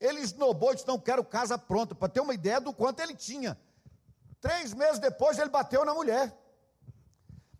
[0.00, 3.58] Ele esnobou disse: Não quero casa pronta, para ter uma ideia do quanto ele tinha.
[4.40, 6.34] Três meses depois ele bateu na mulher.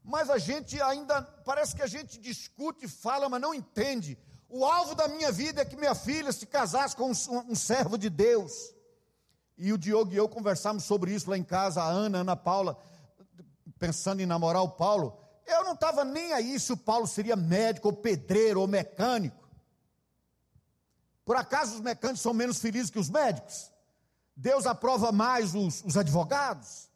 [0.02, 4.18] Mas a gente ainda, parece que a gente discute, fala, mas não entende
[4.50, 7.96] o alvo da minha vida é que minha filha se casasse com um, um servo
[7.96, 8.74] de Deus.
[9.56, 12.36] E o Diogo e eu conversamos sobre isso lá em casa, a Ana, a Ana
[12.36, 12.76] Paula,
[13.78, 15.16] pensando em namorar o Paulo.
[15.46, 19.48] Eu não estava nem aí se o Paulo seria médico, ou pedreiro, ou mecânico.
[21.24, 23.70] Por acaso os mecânicos são menos felizes que os médicos?
[24.34, 26.88] Deus aprova mais os, os advogados?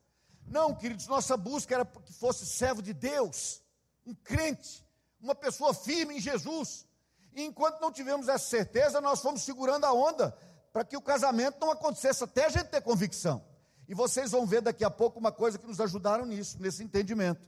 [0.47, 3.63] Não, queridos, nossa busca era que fosse servo de Deus,
[4.05, 4.85] um crente,
[5.21, 6.87] uma pessoa firme em Jesus.
[7.35, 10.37] E enquanto não tivemos essa certeza, nós fomos segurando a onda
[10.73, 13.45] para que o casamento não acontecesse até a gente ter convicção.
[13.89, 17.47] E vocês vão ver daqui a pouco uma coisa que nos ajudaram nisso, nesse entendimento.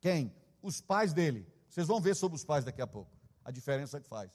[0.00, 0.34] Quem?
[0.62, 1.46] Os pais dele.
[1.68, 3.10] Vocês vão ver sobre os pais daqui a pouco,
[3.44, 4.30] a diferença que faz.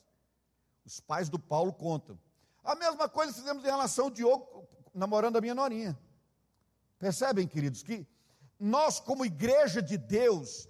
[0.85, 2.17] Os pais do Paulo contam.
[2.63, 5.97] A mesma coisa fizemos em relação ao Diogo namorando a minha norinha.
[6.97, 8.07] Percebem, queridos, que
[8.59, 10.67] nós, como igreja de Deus,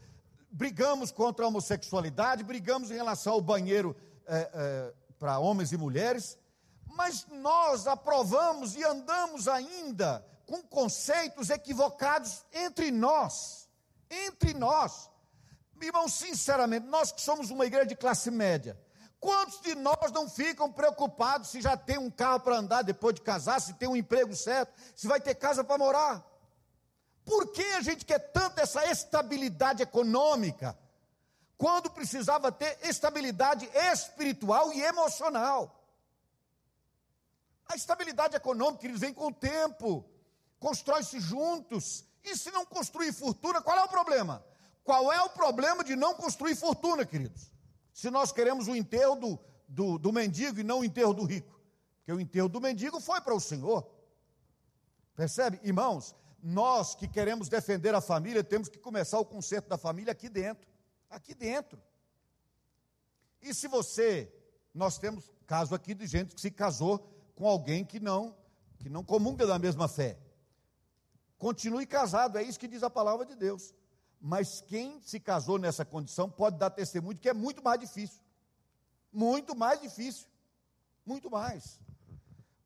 [0.55, 3.95] brigamos contra a homossexualidade, brigamos em relação ao banheiro
[4.25, 6.37] é, é, para homens e mulheres,
[6.85, 13.67] mas nós aprovamos e andamos ainda com conceitos equivocados entre nós.
[14.09, 15.09] Entre nós.
[15.81, 18.79] Irmão, sinceramente, nós que somos uma igreja de classe média,
[19.19, 23.21] quantos de nós não ficam preocupados se já tem um carro para andar depois de
[23.21, 26.25] casar, se tem um emprego certo, se vai ter casa para morar?
[27.25, 30.77] Por que a gente quer tanto essa estabilidade econômica,
[31.57, 35.83] quando precisava ter estabilidade espiritual e emocional?
[37.67, 40.05] A estabilidade econômica, eles vem com o tempo,
[40.59, 42.05] constrói-se juntos.
[42.23, 44.45] E se não construir fortuna, qual é o problema?
[44.83, 47.51] Qual é o problema de não construir fortuna, queridos?
[47.91, 51.59] Se nós queremos o enterro do, do, do mendigo e não o enterro do rico.
[51.97, 53.89] Porque o enterro do mendigo foi para o Senhor.
[55.15, 55.59] Percebe?
[55.63, 56.13] Irmãos,
[56.47, 60.69] nós que queremos defender a família, temos que começar o conserto da família aqui dentro.
[61.09, 61.81] Aqui dentro.
[63.41, 64.31] E se você,
[64.71, 66.99] nós temos caso aqui de gente que se casou
[67.33, 68.37] com alguém que não,
[68.77, 70.19] que não comunga da mesma fé.
[71.39, 73.73] Continue casado, é isso que diz a palavra de Deus.
[74.21, 78.21] Mas quem se casou nessa condição pode dar testemunho que é muito mais difícil.
[79.11, 80.27] Muito mais difícil.
[81.03, 81.79] Muito mais.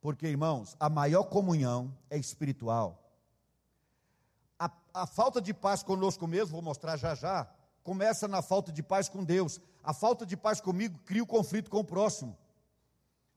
[0.02, 3.06] Porque, irmãos, a maior comunhão é espiritual
[4.94, 7.50] a, falta de paz conosco mesmo, vou mostrar já já,
[7.84, 9.60] começa na falta de paz com Deus.
[9.84, 12.38] A falta de paz comigo cria o conflito com o próximo.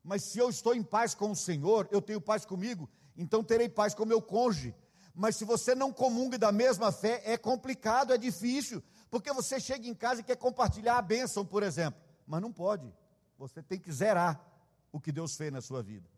[0.03, 3.69] Mas se eu estou em paz com o Senhor, eu tenho paz comigo, então terei
[3.69, 4.75] paz com meu cônjuge.
[5.15, 9.87] Mas se você não comunga da mesma fé, é complicado, é difícil, porque você chega
[9.87, 12.93] em casa e quer compartilhar a bênção, por exemplo, mas não pode.
[13.39, 14.41] Você tem que zerar
[14.91, 16.09] o que Deus fez na sua vida.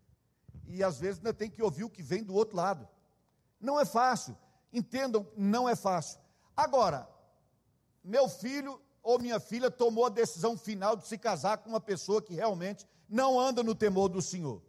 [0.67, 2.89] E às vezes ainda tem que ouvir o que vem do outro lado.
[3.61, 4.37] Não é fácil.
[4.75, 6.19] Entendam, não é fácil.
[6.57, 7.09] Agora,
[8.03, 12.21] meu filho ou minha filha tomou a decisão final de se casar com uma pessoa
[12.21, 14.61] que realmente não anda no temor do Senhor.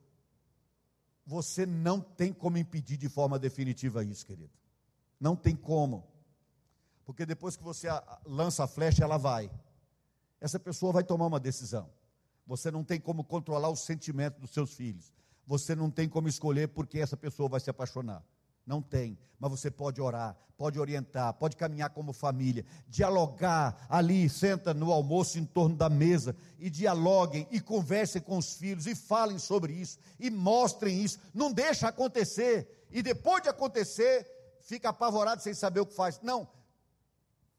[1.26, 4.54] Você não tem como impedir de forma definitiva isso, querido.
[5.20, 6.08] Não tem como.
[7.04, 7.88] Porque depois que você
[8.26, 9.50] lança a flecha, ela vai.
[10.40, 11.90] Essa pessoa vai tomar uma decisão.
[12.46, 15.12] Você não tem como controlar o sentimento dos seus filhos.
[15.48, 18.24] Você não tem como escolher por que essa pessoa vai se apaixonar.
[18.66, 24.74] Não tem, mas você pode orar, pode orientar, pode caminhar como família, dialogar ali, senta
[24.74, 29.38] no almoço em torno da mesa e dialoguem e conversem com os filhos e falem
[29.38, 31.20] sobre isso e mostrem isso.
[31.34, 34.28] Não deixa acontecer e depois de acontecer
[34.62, 36.20] fica apavorado sem saber o que faz.
[36.22, 36.48] Não,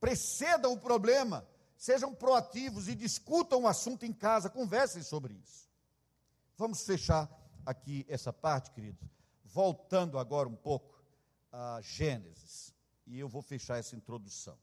[0.00, 1.46] precedam o problema,
[1.76, 5.68] sejam proativos e discutam o assunto em casa, conversem sobre isso.
[6.56, 7.30] Vamos fechar
[7.64, 9.06] aqui essa parte, queridos,
[9.44, 10.95] voltando agora um pouco
[11.56, 12.74] a Gênesis.
[13.06, 14.58] E eu vou fechar essa introdução.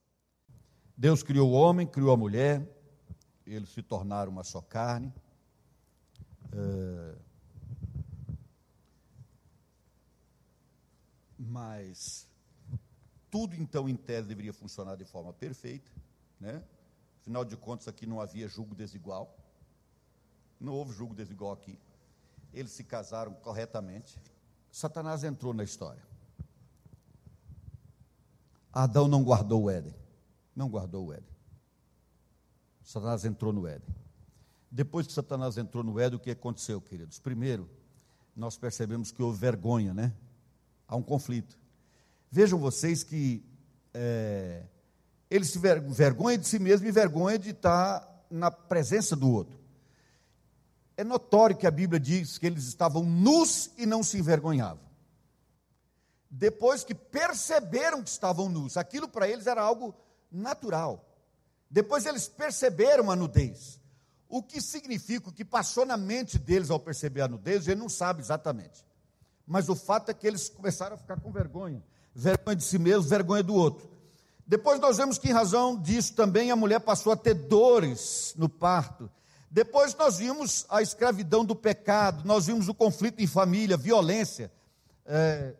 [0.96, 2.68] Deus criou o homem, criou a mulher,
[3.46, 5.12] eles se tornaram uma só carne.
[6.52, 7.16] É...
[11.40, 12.28] Mas
[13.32, 15.92] tudo então em tese deveria funcionar de forma perfeita,
[16.40, 16.64] né?
[17.22, 19.36] Afinal de contas, aqui não havia julgo desigual.
[20.60, 21.80] Não houve julgo desigual aqui.
[22.54, 24.22] Eles se casaram corretamente.
[24.70, 26.13] Satanás entrou na história.
[28.74, 29.94] Adão não guardou o Éden.
[30.56, 31.30] Não guardou o Éden.
[32.84, 33.88] Satanás entrou no Éden.
[34.72, 37.20] Depois que Satanás entrou no Éden, o que aconteceu, queridos?
[37.20, 37.70] Primeiro,
[38.36, 40.12] nós percebemos que houve vergonha, né?
[40.88, 41.58] Há um conflito.
[42.32, 43.46] Vejam vocês que
[43.94, 44.64] é,
[45.30, 49.60] ele se ver, vergonha de si mesmo e vergonha de estar na presença do outro.
[50.98, 54.83] É notório que a Bíblia diz que eles estavam nus e não se envergonhavam
[56.36, 58.76] depois que perceberam que estavam nus.
[58.76, 59.94] Aquilo para eles era algo
[60.32, 61.06] natural.
[61.70, 63.80] Depois eles perceberam a nudez.
[64.28, 67.88] O que significa, o que passou na mente deles ao perceber a nudez, ele não
[67.88, 68.84] sabe exatamente.
[69.46, 71.84] Mas o fato é que eles começaram a ficar com vergonha.
[72.16, 73.88] Vergonha de si mesmo, vergonha do outro.
[74.48, 78.50] Depois nós vemos que, em razão disso, também a mulher passou a ter dores no
[78.50, 79.08] parto.
[79.52, 84.52] Depois nós vimos a escravidão do pecado, nós vimos o conflito em família, violência,
[85.06, 85.54] é,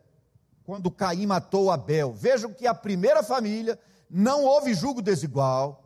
[0.64, 2.12] quando Caim matou Abel.
[2.12, 3.78] Vejam que a primeira família
[4.10, 5.82] não houve julgo desigual.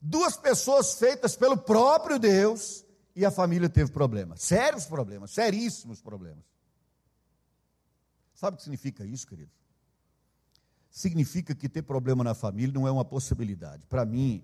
[0.00, 2.84] Duas pessoas feitas pelo próprio Deus
[3.14, 6.44] e a família teve problemas, sérios problemas, seríssimos problemas.
[8.34, 9.50] Sabe o que significa isso, querido?
[10.90, 13.84] Significa que ter problema na família não é uma possibilidade.
[13.86, 14.42] Para mim,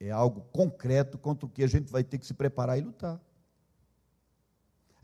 [0.00, 3.20] é algo concreto contra o que a gente vai ter que se preparar e lutar.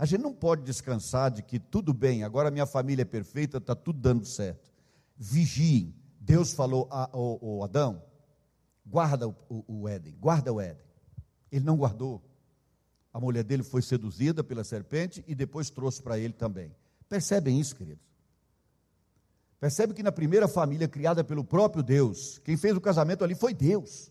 [0.02, 3.72] A gente não pode descansar de que tudo bem, agora minha família é perfeita, está
[3.72, 4.68] tudo dando certo.
[5.16, 5.94] Vigiem.
[6.18, 8.02] Deus falou a, a, a Adão:
[8.84, 10.84] guarda o, o, o Éden, guarda o Éden.
[11.52, 12.20] Ele não guardou.
[13.12, 16.74] A mulher dele foi seduzida pela serpente e depois trouxe para ele também.
[17.08, 18.02] Percebem isso, queridos?
[19.60, 23.54] Percebe que na primeira família criada pelo próprio Deus, quem fez o casamento ali foi
[23.54, 24.10] Deus.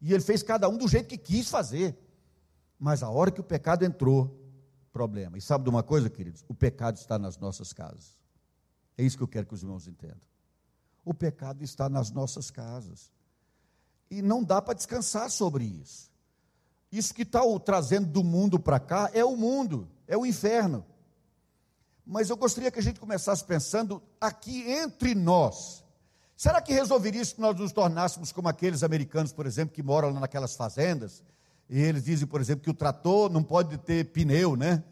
[0.00, 1.98] E ele fez cada um do jeito que quis fazer.
[2.78, 4.41] Mas a hora que o pecado entrou,
[4.92, 5.38] problema.
[5.38, 6.44] E sabe de uma coisa, queridos?
[6.48, 8.16] O pecado está nas nossas casas.
[8.96, 10.20] É isso que eu quero que os irmãos entendam.
[11.04, 13.10] O pecado está nas nossas casas.
[14.10, 16.10] E não dá para descansar sobre isso.
[16.92, 20.84] Isso que está o trazendo do mundo para cá é o mundo, é o inferno.
[22.04, 25.82] Mas eu gostaria que a gente começasse pensando aqui entre nós.
[26.36, 30.12] Será que resolveria isso que nós nos tornássemos como aqueles americanos, por exemplo, que moram
[30.12, 31.22] naquelas fazendas
[31.74, 34.84] e eles dizem, por exemplo, que o trator não pode ter pneu, né?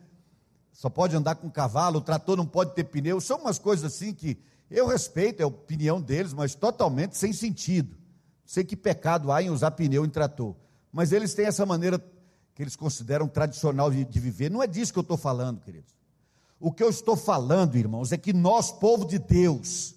[0.73, 3.21] Só pode andar com cavalo, o trator não pode ter pneu.
[3.21, 4.39] São umas coisas assim que
[4.71, 7.99] eu respeito, é a opinião deles, mas totalmente sem sentido.
[8.47, 10.57] Sei que pecado há em usar pneu em trator.
[10.91, 11.99] Mas eles têm essa maneira
[12.55, 14.51] que eles consideram tradicional de, de viver.
[14.51, 15.95] Não é disso que eu estou falando, queridos.
[16.59, 19.95] O que eu estou falando, irmãos, é que nós, povo de Deus,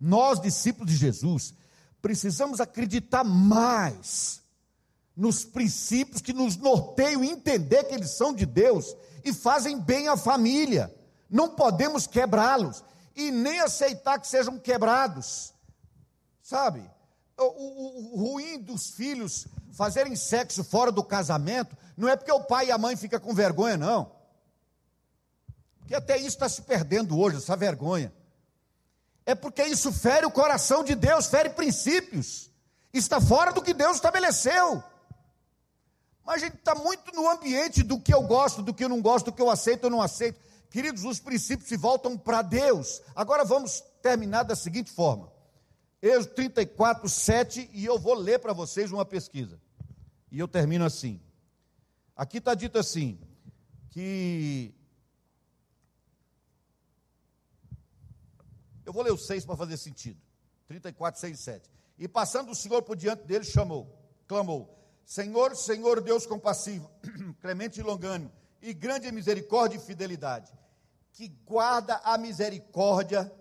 [0.00, 1.52] nós, discípulos de Jesus,
[2.00, 4.46] precisamos acreditar mais
[5.18, 10.16] nos princípios que nos norteiam entender que eles são de Deus e fazem bem à
[10.16, 10.94] família.
[11.28, 12.84] Não podemos quebrá-los
[13.16, 15.52] e nem aceitar que sejam quebrados.
[16.40, 16.88] Sabe?
[17.36, 22.44] o, o, o, ruim dos filhos fazerem sexo fora do casamento não é porque o
[22.44, 24.12] pai e a mãe ficam com vergonha, não.
[25.80, 28.12] Porque até isso está se perdendo hoje, essa vergonha.
[29.26, 32.50] É porque isso fere o coração de Deus, fere princípios.
[32.92, 34.82] Está fora do que Deus estabeleceu.
[36.28, 39.00] Mas a gente está muito no ambiente do que eu gosto, do que eu não
[39.00, 40.38] gosto, do que eu aceito ou não aceito.
[40.68, 43.00] Queridos, os princípios se voltam para Deus.
[43.16, 45.32] Agora vamos terminar da seguinte forma.
[46.02, 49.58] Êxodo 34, 7, e eu vou ler para vocês uma pesquisa.
[50.30, 51.18] E eu termino assim.
[52.14, 53.18] Aqui está dito assim,
[53.88, 54.74] que.
[58.84, 60.20] Eu vou ler o 6 para fazer sentido.
[60.66, 61.70] 34, 6 e 7.
[61.98, 64.77] E passando o Senhor por diante dele, chamou, clamou:
[65.08, 66.90] Senhor, Senhor Deus compassivo,
[67.40, 68.30] clemente e longânimo,
[68.60, 70.52] e grande misericórdia e fidelidade,
[71.14, 73.32] que guarda a misericórdia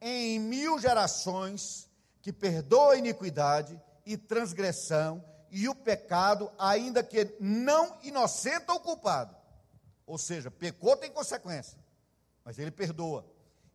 [0.00, 1.90] em mil gerações
[2.22, 9.34] que perdoa a iniquidade e transgressão e o pecado, ainda que não inocente ou culpado.
[10.06, 11.76] Ou seja, pecou tem consequência,
[12.44, 13.26] mas ele perdoa.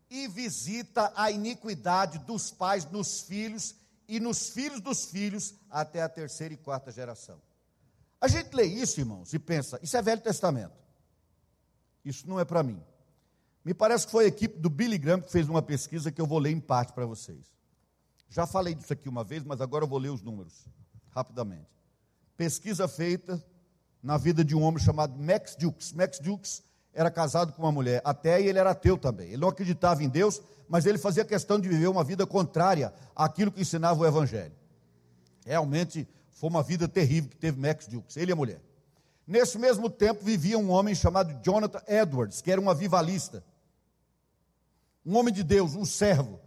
[0.09, 3.75] E visita a iniquidade dos pais nos filhos
[4.08, 7.41] e nos filhos dos filhos até a terceira e quarta geração.
[8.20, 10.74] A gente lê isso, irmãos, e pensa: isso é Velho Testamento.
[12.04, 12.82] Isso não é para mim.
[13.64, 16.28] Me parece que foi a equipe do Billy Graham que fez uma pesquisa que eu
[16.28, 17.54] vou ler em parte para vocês.
[18.30, 20.66] Já falei disso aqui uma vez, mas agora eu vou ler os números,
[21.12, 21.70] rapidamente.
[22.36, 23.43] Pesquisa feita
[24.01, 25.93] na vida de um homem chamado Max Dukes.
[25.93, 29.27] Max Dukes era casado com uma mulher até e ele era ateu também.
[29.27, 33.51] Ele não acreditava em Deus, mas ele fazia questão de viver uma vida contrária àquilo
[33.51, 34.53] que ensinava o Evangelho.
[35.45, 38.61] Realmente foi uma vida terrível que teve Max Dukes, ele e a mulher.
[39.25, 43.43] Nesse mesmo tempo vivia um homem chamado Jonathan Edwards, que era um avivalista.
[45.05, 46.39] Um homem de Deus, um servo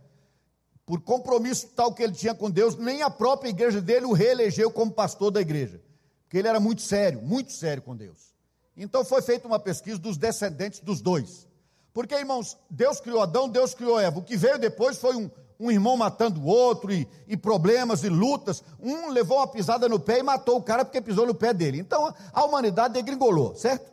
[0.86, 4.70] por compromisso tal que ele tinha com Deus, nem a própria igreja dele o reelegeu
[4.70, 5.82] como pastor da igreja,
[6.22, 8.35] porque ele era muito sério, muito sério com Deus.
[8.76, 11.46] Então foi feita uma pesquisa dos descendentes dos dois.
[11.92, 14.18] Porque, irmãos, Deus criou Adão, Deus criou Eva.
[14.18, 18.10] O que veio depois foi um, um irmão matando o outro, e, e, problemas e
[18.10, 18.62] lutas.
[18.78, 21.78] Um levou uma pisada no pé e matou o cara porque pisou no pé dele.
[21.78, 23.90] Então a humanidade degringolou, certo?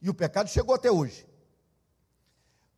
[0.00, 1.26] E o pecado chegou até hoje.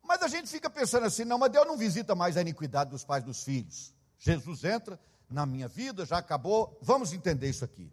[0.03, 3.05] Mas a gente fica pensando assim, não, mas Deus não visita mais a iniquidade dos
[3.05, 3.93] pais dos filhos.
[4.17, 6.77] Jesus entra na minha vida, já acabou.
[6.81, 7.89] Vamos entender isso aqui.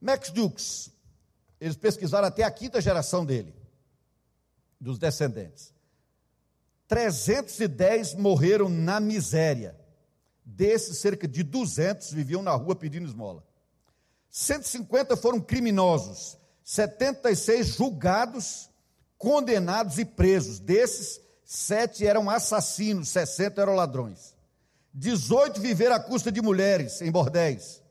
[0.00, 0.90] Max Dukes,
[1.60, 3.54] eles pesquisaram até a quinta geração dele,
[4.80, 5.72] dos descendentes.
[6.86, 9.78] 310 morreram na miséria.
[10.44, 13.44] Desses, cerca de 200 viviam na rua pedindo esmola.
[14.30, 18.70] 150 foram criminosos, 76 julgados
[19.18, 20.58] condenados e presos.
[20.58, 24.34] Desses, sete eram assassinos, 60 eram ladrões.
[24.94, 27.82] 18 viveram à custa de mulheres em bordéis.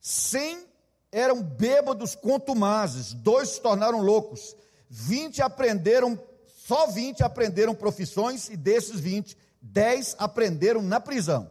[0.00, 0.66] 100
[1.14, 4.56] eram bêbados contumazes, dois se tornaram loucos.
[4.90, 6.18] 20 aprenderam,
[6.66, 11.48] só 20 aprenderam profissões, e desses 20, 10 aprenderam na prisão.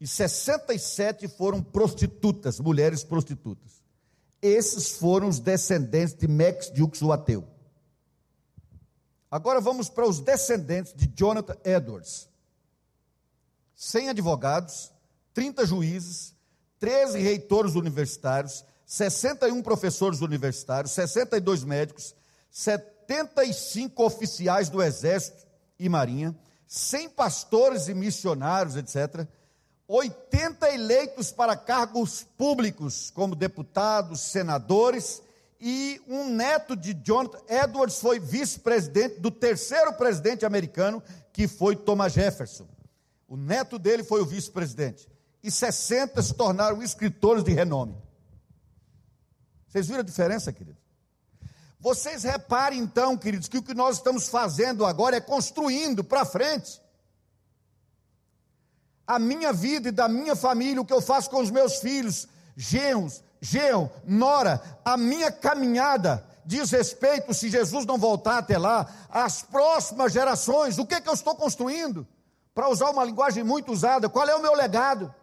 [0.00, 3.82] E 67 foram prostitutas, mulheres prostitutas.
[4.40, 7.46] Esses foram os descendentes de Max Dukes, o ateu.
[9.30, 12.26] Agora vamos para os descendentes de Jonathan Edwards.
[13.74, 14.90] 100 advogados,
[15.34, 16.34] 30 juízes,
[16.82, 22.12] 13 reitores universitários, 61 professores universitários, 62 médicos,
[22.50, 25.46] 75 oficiais do Exército
[25.78, 29.28] e Marinha, 100 pastores e missionários, etc.,
[29.86, 35.22] 80 eleitos para cargos públicos, como deputados, senadores,
[35.60, 41.00] e um neto de Jonathan Edwards foi vice-presidente do terceiro presidente americano,
[41.32, 42.66] que foi Thomas Jefferson.
[43.28, 45.11] O neto dele foi o vice-presidente.
[45.42, 47.96] E 60 se tornaram escritores de renome.
[49.66, 50.78] Vocês viram a diferença, querido?
[51.80, 56.80] Vocês reparem então, queridos, que o que nós estamos fazendo agora é construindo para frente
[59.06, 62.28] a minha vida e da minha família, o que eu faço com os meus filhos,
[62.56, 69.42] genros, genro, nora, a minha caminhada diz respeito, se Jesus não voltar até lá, às
[69.42, 72.06] próximas gerações, o que, é que eu estou construindo?
[72.54, 75.14] Para usar uma linguagem muito usada, qual é o meu legado?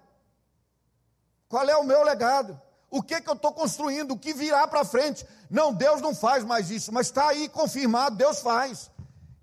[1.50, 2.60] Qual é o meu legado?
[2.90, 4.12] O que, que eu estou construindo?
[4.12, 5.28] O que virá para frente?
[5.50, 8.90] Não, Deus não faz mais isso, mas está aí confirmado, Deus faz.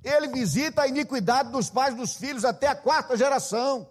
[0.02, 3.86] Ele visita a iniquidade dos pais dos filhos até a quarta geração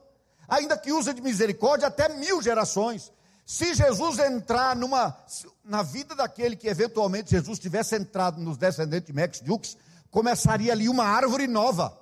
[0.47, 3.11] ainda que use de misericórdia até mil gerações.
[3.45, 5.15] Se Jesus entrar numa,
[5.63, 9.77] na vida daquele que eventualmente Jesus tivesse entrado nos descendentes de Max Dukes,
[10.09, 11.95] começaria ali uma árvore nova.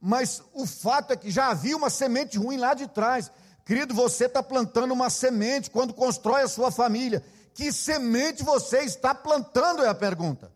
[0.00, 3.32] Mas o fato é que já havia uma semente ruim lá de trás.
[3.66, 7.20] Querido, você está plantando uma semente quando constrói a sua família.
[7.52, 9.82] Que semente você está plantando?
[9.82, 10.52] É a pergunta.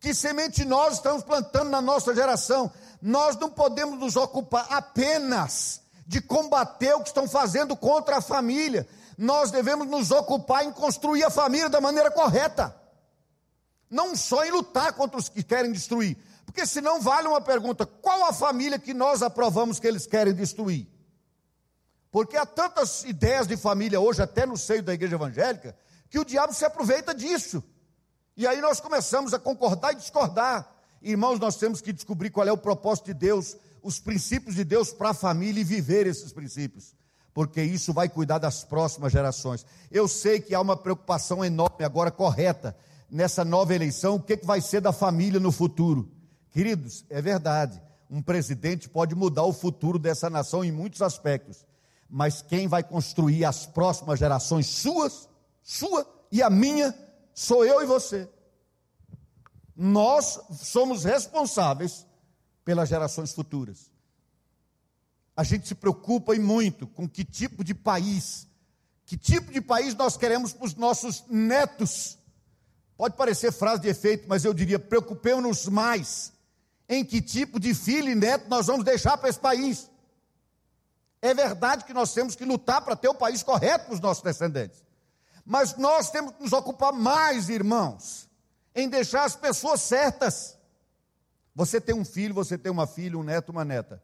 [0.00, 2.72] Que semente nós estamos plantando na nossa geração?
[3.02, 8.88] Nós não podemos nos ocupar apenas de combater o que estão fazendo contra a família.
[9.18, 12.74] Nós devemos nos ocupar em construir a família da maneira correta.
[13.90, 16.16] Não só em lutar contra os que querem destruir.
[16.46, 20.93] Porque senão vale uma pergunta: qual a família que nós aprovamos que eles querem destruir?
[22.14, 25.76] Porque há tantas ideias de família hoje, até no seio da igreja evangélica,
[26.08, 27.60] que o diabo se aproveita disso.
[28.36, 30.76] E aí nós começamos a concordar e discordar.
[31.02, 34.92] Irmãos, nós temos que descobrir qual é o propósito de Deus, os princípios de Deus
[34.92, 36.94] para a família e viver esses princípios,
[37.34, 39.66] porque isso vai cuidar das próximas gerações.
[39.90, 42.76] Eu sei que há uma preocupação enorme agora, correta,
[43.10, 46.08] nessa nova eleição, o que, que vai ser da família no futuro.
[46.52, 51.66] Queridos, é verdade, um presidente pode mudar o futuro dessa nação em muitos aspectos,
[52.16, 55.28] mas quem vai construir as próximas gerações suas,
[55.64, 56.96] sua e a minha,
[57.34, 58.28] sou eu e você.
[59.74, 62.06] Nós somos responsáveis
[62.64, 63.90] pelas gerações futuras.
[65.36, 68.46] A gente se preocupa e muito com que tipo de país,
[69.04, 72.16] que tipo de país nós queremos para os nossos netos.
[72.96, 76.32] Pode parecer frase de efeito, mas eu diria: preocupemos-nos mais
[76.88, 79.90] em que tipo de filho e neto nós vamos deixar para esse país.
[81.24, 84.22] É verdade que nós temos que lutar para ter o país correto para os nossos
[84.22, 84.84] descendentes.
[85.42, 88.28] Mas nós temos que nos ocupar mais, irmãos,
[88.74, 90.54] em deixar as pessoas certas.
[91.54, 94.02] Você tem um filho, você tem uma filha, um neto, uma neta.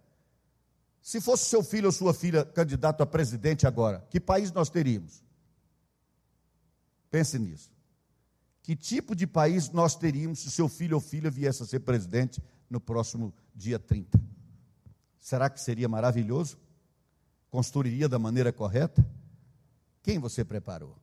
[1.02, 5.22] Se fosse seu filho ou sua filha candidato a presidente agora, que país nós teríamos?
[7.10, 7.70] Pense nisso.
[8.62, 12.42] Que tipo de país nós teríamos se seu filho ou filha viesse a ser presidente
[12.70, 14.18] no próximo dia 30?
[15.18, 16.56] Será que seria maravilhoso?
[17.50, 19.04] Construiria da maneira correta?
[20.02, 20.96] Quem você preparou?